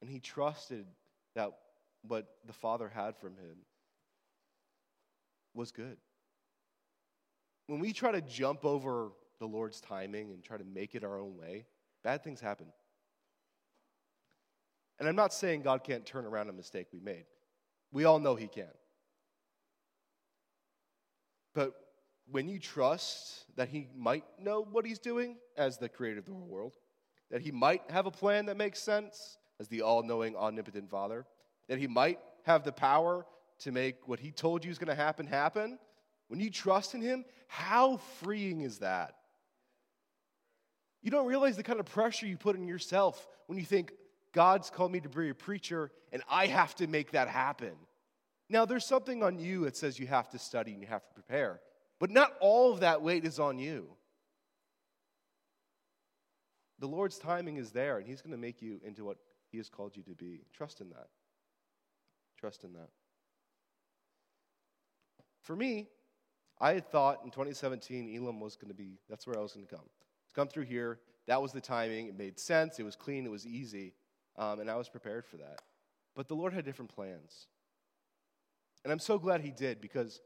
And 0.00 0.08
he 0.08 0.20
trusted 0.20 0.86
that 1.34 1.52
what 2.06 2.26
the 2.46 2.52
Father 2.52 2.88
had 2.88 3.16
from 3.16 3.36
him 3.36 3.56
was 5.54 5.72
good. 5.72 5.96
When 7.66 7.80
we 7.80 7.92
try 7.92 8.12
to 8.12 8.20
jump 8.20 8.64
over 8.64 9.12
the 9.38 9.46
Lord's 9.46 9.80
timing 9.80 10.32
and 10.32 10.42
try 10.42 10.58
to 10.58 10.64
make 10.64 10.94
it 10.94 11.04
our 11.04 11.18
own 11.18 11.36
way, 11.36 11.66
bad 12.02 12.22
things 12.22 12.40
happen. 12.40 12.66
And 14.98 15.08
I'm 15.08 15.16
not 15.16 15.32
saying 15.32 15.62
God 15.62 15.82
can't 15.82 16.04
turn 16.04 16.24
around 16.24 16.48
a 16.48 16.52
mistake 16.52 16.88
we 16.92 17.00
made. 17.00 17.24
We 17.90 18.04
all 18.04 18.18
know 18.18 18.34
He 18.36 18.48
can. 18.48 18.68
But 21.54 21.72
when 22.30 22.48
you 22.48 22.58
trust 22.58 23.44
that 23.56 23.68
He 23.68 23.88
might 23.96 24.24
know 24.38 24.66
what 24.70 24.84
He's 24.84 24.98
doing 24.98 25.36
as 25.56 25.78
the 25.78 25.88
creator 25.88 26.18
of 26.18 26.26
the 26.26 26.32
whole 26.32 26.46
world, 26.46 26.76
that 27.30 27.40
He 27.40 27.50
might 27.50 27.82
have 27.90 28.06
a 28.06 28.10
plan 28.10 28.46
that 28.46 28.56
makes 28.56 28.80
sense 28.80 29.38
as 29.58 29.68
the 29.68 29.82
all 29.82 30.02
knowing, 30.02 30.36
omnipotent 30.36 30.90
Father, 30.90 31.26
that 31.68 31.78
He 31.78 31.86
might 31.86 32.18
have 32.44 32.64
the 32.64 32.72
power 32.72 33.26
to 33.60 33.72
make 33.72 34.08
what 34.08 34.20
He 34.20 34.30
told 34.30 34.64
you 34.64 34.70
is 34.70 34.78
going 34.78 34.88
to 34.88 34.94
happen 34.94 35.26
happen, 35.26 35.78
when 36.28 36.40
you 36.40 36.50
trust 36.50 36.94
in 36.94 37.00
Him, 37.00 37.24
how 37.46 37.98
freeing 38.22 38.62
is 38.62 38.78
that? 38.78 39.16
You 41.02 41.10
don't 41.10 41.26
realize 41.26 41.56
the 41.56 41.62
kind 41.62 41.80
of 41.80 41.86
pressure 41.86 42.26
you 42.26 42.36
put 42.36 42.56
on 42.56 42.66
yourself 42.66 43.28
when 43.46 43.58
you 43.58 43.64
think, 43.64 43.92
God's 44.32 44.68
called 44.68 44.90
me 44.90 45.00
to 45.00 45.08
be 45.08 45.28
a 45.28 45.34
preacher 45.34 45.92
and 46.12 46.22
I 46.28 46.46
have 46.46 46.74
to 46.76 46.86
make 46.86 47.12
that 47.12 47.28
happen. 47.28 47.72
Now, 48.48 48.64
there's 48.64 48.84
something 48.84 49.22
on 49.22 49.38
you 49.38 49.64
that 49.64 49.76
says 49.76 49.98
you 49.98 50.06
have 50.08 50.28
to 50.30 50.38
study 50.38 50.72
and 50.72 50.80
you 50.80 50.88
have 50.88 51.06
to 51.06 51.14
prepare, 51.14 51.60
but 52.00 52.10
not 52.10 52.32
all 52.40 52.72
of 52.72 52.80
that 52.80 53.00
weight 53.00 53.24
is 53.24 53.38
on 53.38 53.58
you. 53.58 53.86
The 56.80 56.88
Lord's 56.88 57.18
timing 57.18 57.56
is 57.56 57.70
there, 57.70 57.98
and 57.98 58.06
He's 58.06 58.20
going 58.20 58.32
to 58.32 58.38
make 58.38 58.60
you 58.60 58.80
into 58.84 59.04
what 59.04 59.16
He 59.50 59.58
has 59.58 59.68
called 59.68 59.96
you 59.96 60.02
to 60.02 60.14
be. 60.14 60.42
Trust 60.52 60.80
in 60.80 60.90
that. 60.90 61.08
Trust 62.44 62.64
in 62.64 62.74
that. 62.74 62.90
For 65.40 65.56
me, 65.56 65.88
I 66.60 66.74
had 66.74 66.86
thought 66.92 67.20
in 67.24 67.30
2017 67.30 68.14
Elim 68.14 68.38
was 68.38 68.54
going 68.54 68.68
to 68.68 68.74
be, 68.74 68.98
that's 69.08 69.26
where 69.26 69.38
I 69.38 69.40
was 69.40 69.54
going 69.54 69.64
to 69.64 69.74
come. 69.74 69.86
Come 70.34 70.48
through 70.48 70.64
here. 70.64 70.98
That 71.26 71.40
was 71.40 71.52
the 71.52 71.62
timing. 71.62 72.08
It 72.08 72.18
made 72.18 72.38
sense. 72.38 72.78
It 72.78 72.82
was 72.82 72.96
clean. 72.96 73.24
It 73.24 73.30
was 73.30 73.46
easy. 73.46 73.94
Um, 74.36 74.60
and 74.60 74.70
I 74.70 74.76
was 74.76 74.90
prepared 74.90 75.24
for 75.24 75.38
that. 75.38 75.62
But 76.14 76.28
the 76.28 76.34
Lord 76.34 76.52
had 76.52 76.66
different 76.66 76.94
plans. 76.94 77.46
And 78.84 78.92
I'm 78.92 78.98
so 78.98 79.18
glad 79.18 79.40
He 79.40 79.50
did 79.50 79.80
because 79.80 80.20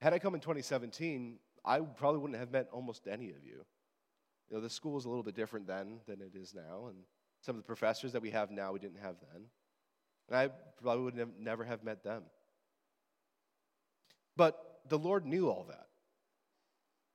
had 0.00 0.12
I 0.12 0.18
come 0.18 0.34
in 0.34 0.40
2017, 0.40 1.38
I 1.64 1.78
probably 1.78 2.18
wouldn't 2.18 2.40
have 2.40 2.50
met 2.50 2.70
almost 2.72 3.06
any 3.06 3.30
of 3.30 3.44
you. 3.44 3.64
You 4.50 4.56
know, 4.56 4.60
the 4.60 4.68
school 4.68 4.94
was 4.94 5.04
a 5.04 5.08
little 5.08 5.22
bit 5.22 5.36
different 5.36 5.68
then 5.68 6.00
than 6.08 6.22
it 6.22 6.32
is 6.34 6.56
now. 6.56 6.86
And 6.88 7.04
some 7.40 7.54
of 7.54 7.62
the 7.62 7.66
professors 7.66 8.10
that 8.14 8.22
we 8.22 8.30
have 8.30 8.50
now, 8.50 8.72
we 8.72 8.80
didn't 8.80 8.98
have 9.00 9.14
then. 9.32 9.44
And 10.28 10.38
I 10.38 10.48
probably 10.82 11.04
would 11.04 11.28
never 11.38 11.64
have 11.64 11.84
met 11.84 12.02
them. 12.02 12.24
But 14.36 14.80
the 14.88 14.98
Lord 14.98 15.26
knew 15.26 15.48
all 15.48 15.64
that. 15.68 15.86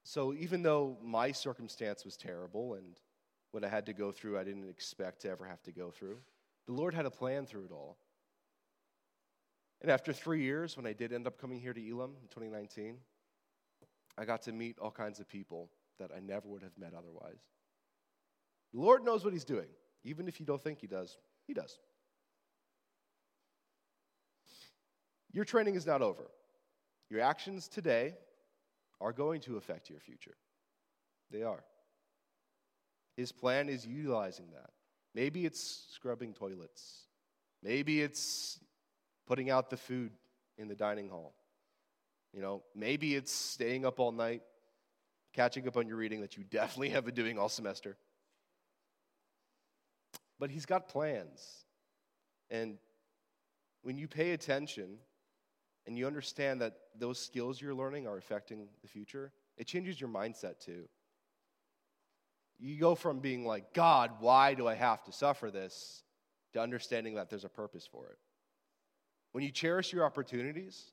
So 0.04 0.34
even 0.34 0.64
though 0.64 0.98
my 1.04 1.32
circumstance 1.32 2.06
was 2.06 2.16
terrible 2.16 2.76
and 2.76 2.98
what 3.52 3.64
I 3.64 3.70
had 3.70 3.86
to 3.88 3.94
go 3.94 4.12
through, 4.12 4.38
I 4.40 4.44
didn't 4.44 4.70
expect 4.70 5.22
to 5.22 5.30
ever 5.30 5.46
have 5.46 5.62
to 5.64 5.72
go 5.72 5.92
through, 5.92 6.20
the 6.66 6.74
Lord 6.74 6.94
had 6.94 7.06
a 7.06 7.12
plan 7.12 7.46
through 7.46 7.66
it 7.66 7.72
all. 7.72 7.98
And 9.82 9.92
after 9.92 10.14
three 10.14 10.42
years, 10.44 10.76
when 10.76 10.86
I 10.86 10.94
did 10.94 11.14
end 11.14 11.28
up 11.28 11.40
coming 11.40 11.60
here 11.60 11.74
to 11.74 11.90
Elim 11.90 12.12
in 12.22 12.28
2019, 12.30 12.98
I 14.18 14.26
got 14.26 14.42
to 14.44 14.52
meet 14.52 14.80
all 14.80 14.92
kinds 14.92 15.20
of 15.20 15.28
people 15.28 15.70
that 16.00 16.12
I 16.16 16.20
never 16.20 16.48
would 16.48 16.64
have 16.64 16.78
met 16.78 16.94
otherwise. 16.98 17.42
The 18.74 18.80
Lord 18.80 19.04
knows 19.04 19.24
what 19.24 19.34
He's 19.34 19.46
doing. 19.46 19.68
Even 20.04 20.28
if 20.28 20.40
you 20.40 20.46
don't 20.46 20.62
think 20.62 20.80
He 20.80 20.88
does, 20.88 21.18
He 21.46 21.54
does. 21.54 21.78
Your 25.38 25.46
training 25.46 25.76
is 25.76 25.86
not 25.86 26.02
over. 26.02 26.32
Your 27.12 27.22
actions 27.22 27.68
today 27.68 28.16
are 29.00 29.14
going 29.14 29.40
to 29.42 29.58
affect 29.58 29.88
your 29.88 30.00
future. 30.00 30.34
They 31.30 31.44
are. 31.44 31.64
His 33.16 33.32
plan 33.32 33.70
is 33.70 33.86
utilizing 33.86 34.48
that. 34.56 34.72
Maybe 35.14 35.46
it's 35.46 35.86
scrubbing 35.92 36.34
toilets. 36.34 37.04
Maybe 37.62 38.02
it's 38.02 38.60
putting 39.28 39.52
out 39.52 39.70
the 39.70 39.78
food 39.78 40.10
in 40.58 40.70
the 40.70 40.76
dining 40.76 41.08
hall. 41.08 41.36
You 42.34 42.42
know, 42.42 42.64
maybe 42.74 43.14
it's 43.14 43.32
staying 43.32 43.86
up 43.86 44.00
all 44.00 44.12
night, 44.12 44.42
catching 45.34 45.68
up 45.68 45.78
on 45.78 45.88
your 45.88 45.98
reading 45.98 46.22
that 46.22 46.36
you 46.36 46.44
definitely 46.50 46.90
have 46.90 47.06
been 47.06 47.14
doing 47.14 47.38
all 47.38 47.48
semester. 47.48 47.96
But 50.40 50.50
he's 50.50 50.66
got 50.66 50.88
plans. 50.88 51.64
And 52.50 52.80
when 53.84 54.00
you 54.00 54.08
pay 54.08 54.32
attention 54.32 54.98
and 55.88 55.98
you 55.98 56.06
understand 56.06 56.62
that 56.62 56.76
those 57.00 57.18
skills 57.18 57.62
you're 57.62 57.74
learning 57.74 58.08
are 58.08 58.18
affecting 58.18 58.68
the 58.82 58.88
future, 58.88 59.32
it 59.58 59.66
changes 59.66 60.00
your 60.00 60.10
mindset 60.10 60.60
too. 60.60 60.88
You 62.60 62.78
go 62.78 62.94
from 62.94 63.20
being 63.20 63.46
like, 63.46 63.74
God, 63.74 64.12
why 64.20 64.54
do 64.54 64.68
I 64.68 64.76
have 64.76 65.04
to 65.06 65.12
suffer 65.12 65.50
this, 65.50 66.04
to 66.54 66.62
understanding 66.62 67.16
that 67.16 67.30
there's 67.30 67.46
a 67.46 67.50
purpose 67.50 67.88
for 67.90 68.08
it. 68.08 68.18
When 69.32 69.44
you 69.44 69.52
cherish 69.52 69.94
your 69.94 70.04
opportunities 70.04 70.92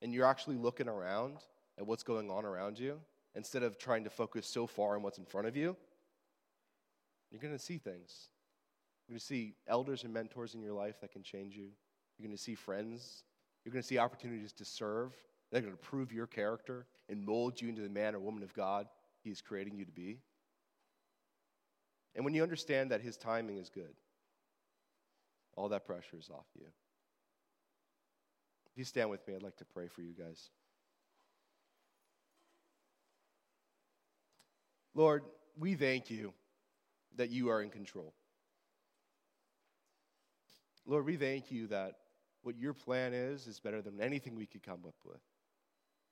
and 0.00 0.12
you're 0.12 0.26
actually 0.26 0.56
looking 0.56 0.88
around 0.88 1.38
at 1.78 1.86
what's 1.86 2.02
going 2.02 2.30
on 2.30 2.44
around 2.44 2.78
you, 2.78 2.98
instead 3.34 3.62
of 3.62 3.78
trying 3.78 4.04
to 4.04 4.10
focus 4.10 4.46
so 4.46 4.66
far 4.66 4.96
on 4.96 5.02
what's 5.02 5.18
in 5.18 5.24
front 5.24 5.46
of 5.46 5.56
you, 5.56 5.76
you're 7.30 7.40
going 7.40 7.56
to 7.56 7.62
see 7.62 7.78
things. 7.78 8.28
You're 9.06 9.14
going 9.14 9.20
to 9.20 9.24
see 9.24 9.54
elders 9.68 10.04
and 10.04 10.12
mentors 10.12 10.54
in 10.54 10.62
your 10.62 10.74
life 10.74 11.00
that 11.00 11.12
can 11.12 11.22
change 11.22 11.54
you. 11.56 11.68
You're 12.18 12.26
going 12.26 12.36
to 12.36 12.42
see 12.42 12.54
friends 12.54 13.24
you're 13.64 13.72
going 13.72 13.82
to 13.82 13.86
see 13.86 13.98
opportunities 13.98 14.52
to 14.54 14.64
serve. 14.64 15.12
They're 15.50 15.60
going 15.60 15.72
to 15.72 15.78
prove 15.78 16.12
your 16.12 16.26
character 16.26 16.86
and 17.08 17.24
mold 17.24 17.60
you 17.60 17.68
into 17.68 17.82
the 17.82 17.88
man 17.88 18.14
or 18.14 18.20
woman 18.20 18.42
of 18.42 18.54
God 18.54 18.86
He 19.22 19.30
is 19.30 19.40
creating 19.40 19.76
you 19.76 19.84
to 19.84 19.92
be. 19.92 20.18
And 22.14 22.24
when 22.24 22.34
you 22.34 22.42
understand 22.42 22.90
that 22.90 23.00
His 23.00 23.16
timing 23.16 23.58
is 23.58 23.70
good, 23.70 23.94
all 25.56 25.68
that 25.68 25.86
pressure 25.86 26.16
is 26.18 26.30
off 26.30 26.46
you. 26.58 26.66
If 28.72 28.78
you 28.78 28.84
stand 28.84 29.10
with 29.10 29.26
me, 29.28 29.34
I'd 29.34 29.42
like 29.42 29.56
to 29.58 29.66
pray 29.66 29.86
for 29.86 30.00
you 30.00 30.14
guys. 30.18 30.48
Lord, 34.94 35.22
we 35.58 35.74
thank 35.74 36.10
you 36.10 36.32
that 37.16 37.30
you 37.30 37.50
are 37.50 37.62
in 37.62 37.70
control. 37.70 38.14
Lord, 40.86 41.06
we 41.06 41.16
thank 41.16 41.50
you 41.50 41.66
that 41.68 41.96
what 42.42 42.58
your 42.58 42.74
plan 42.74 43.12
is 43.12 43.46
is 43.46 43.60
better 43.60 43.82
than 43.82 44.00
anything 44.00 44.36
we 44.36 44.46
could 44.46 44.62
come 44.62 44.80
up 44.86 44.94
with. 45.04 45.20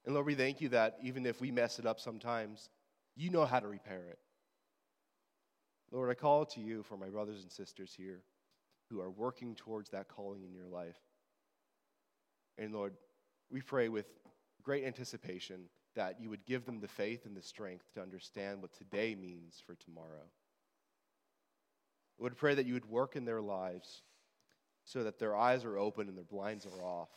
And 0.04 0.14
Lord, 0.14 0.26
we 0.26 0.34
thank 0.34 0.60
you 0.60 0.70
that 0.70 0.96
even 1.02 1.26
if 1.26 1.40
we 1.40 1.50
mess 1.50 1.78
it 1.78 1.86
up 1.86 2.00
sometimes, 2.00 2.68
you 3.16 3.30
know 3.30 3.44
how 3.44 3.60
to 3.60 3.68
repair 3.68 4.04
it. 4.08 4.18
Lord, 5.92 6.10
I 6.10 6.14
call 6.14 6.46
to 6.46 6.60
you 6.60 6.82
for 6.84 6.96
my 6.96 7.08
brothers 7.08 7.42
and 7.42 7.50
sisters 7.50 7.92
here 7.96 8.22
who 8.88 9.00
are 9.00 9.10
working 9.10 9.54
towards 9.54 9.90
that 9.90 10.08
calling 10.08 10.42
in 10.44 10.54
your 10.54 10.66
life. 10.66 10.98
And 12.58 12.72
Lord, 12.72 12.94
we 13.50 13.60
pray 13.60 13.88
with 13.88 14.06
great 14.62 14.84
anticipation 14.84 15.68
that 15.96 16.20
you 16.20 16.30
would 16.30 16.46
give 16.46 16.64
them 16.64 16.80
the 16.80 16.88
faith 16.88 17.26
and 17.26 17.36
the 17.36 17.42
strength 17.42 17.84
to 17.94 18.02
understand 18.02 18.62
what 18.62 18.72
today 18.72 19.14
means 19.14 19.60
for 19.66 19.74
tomorrow. 19.74 20.28
I 22.18 22.22
would 22.22 22.36
pray 22.36 22.54
that 22.54 22.66
you 22.66 22.74
would 22.74 22.88
work 22.88 23.16
in 23.16 23.24
their 23.24 23.40
lives 23.40 24.02
so 24.84 25.04
that 25.04 25.18
their 25.18 25.36
eyes 25.36 25.64
are 25.64 25.78
open 25.78 26.08
and 26.08 26.16
their 26.16 26.24
blinds 26.24 26.66
are 26.66 26.84
off. 26.84 27.10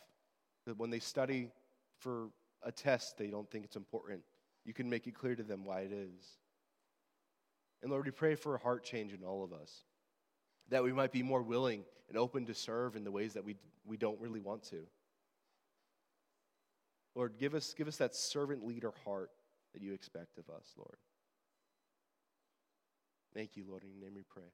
That 0.66 0.78
when 0.78 0.90
they 0.90 0.98
study 0.98 1.50
for 1.98 2.28
a 2.62 2.72
test, 2.72 3.18
they 3.18 3.28
don't 3.28 3.50
think 3.50 3.64
it's 3.64 3.76
important. 3.76 4.22
You 4.64 4.72
can 4.72 4.88
make 4.88 5.06
it 5.06 5.14
clear 5.14 5.34
to 5.34 5.42
them 5.42 5.64
why 5.64 5.80
it 5.80 5.92
is. 5.92 6.38
And 7.82 7.90
Lord, 7.90 8.06
we 8.06 8.12
pray 8.12 8.34
for 8.34 8.54
a 8.54 8.58
heart 8.58 8.82
change 8.82 9.12
in 9.12 9.24
all 9.24 9.44
of 9.44 9.52
us, 9.52 9.84
that 10.70 10.82
we 10.82 10.92
might 10.92 11.12
be 11.12 11.22
more 11.22 11.42
willing 11.42 11.84
and 12.08 12.16
open 12.16 12.46
to 12.46 12.54
serve 12.54 12.96
in 12.96 13.04
the 13.04 13.10
ways 13.10 13.34
that 13.34 13.44
we, 13.44 13.56
we 13.84 13.96
don't 13.96 14.20
really 14.20 14.40
want 14.40 14.62
to. 14.70 14.86
Lord, 17.14 17.34
give 17.38 17.54
us, 17.54 17.74
give 17.74 17.86
us 17.86 17.98
that 17.98 18.14
servant 18.14 18.66
leader 18.66 18.92
heart 19.04 19.30
that 19.72 19.82
you 19.82 19.92
expect 19.92 20.38
of 20.38 20.48
us, 20.48 20.72
Lord. 20.76 20.96
Thank 23.34 23.56
you, 23.56 23.64
Lord. 23.68 23.82
In 23.82 23.90
your 23.90 24.00
name 24.00 24.14
we 24.14 24.22
pray. 24.22 24.50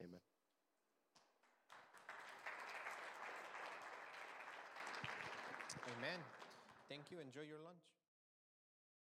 Amen. 0.00 0.20
Amen. 6.04 6.20
Thank 6.90 7.10
you. 7.10 7.16
Enjoy 7.18 7.48
your 7.48 7.64
lunch. 7.64 7.93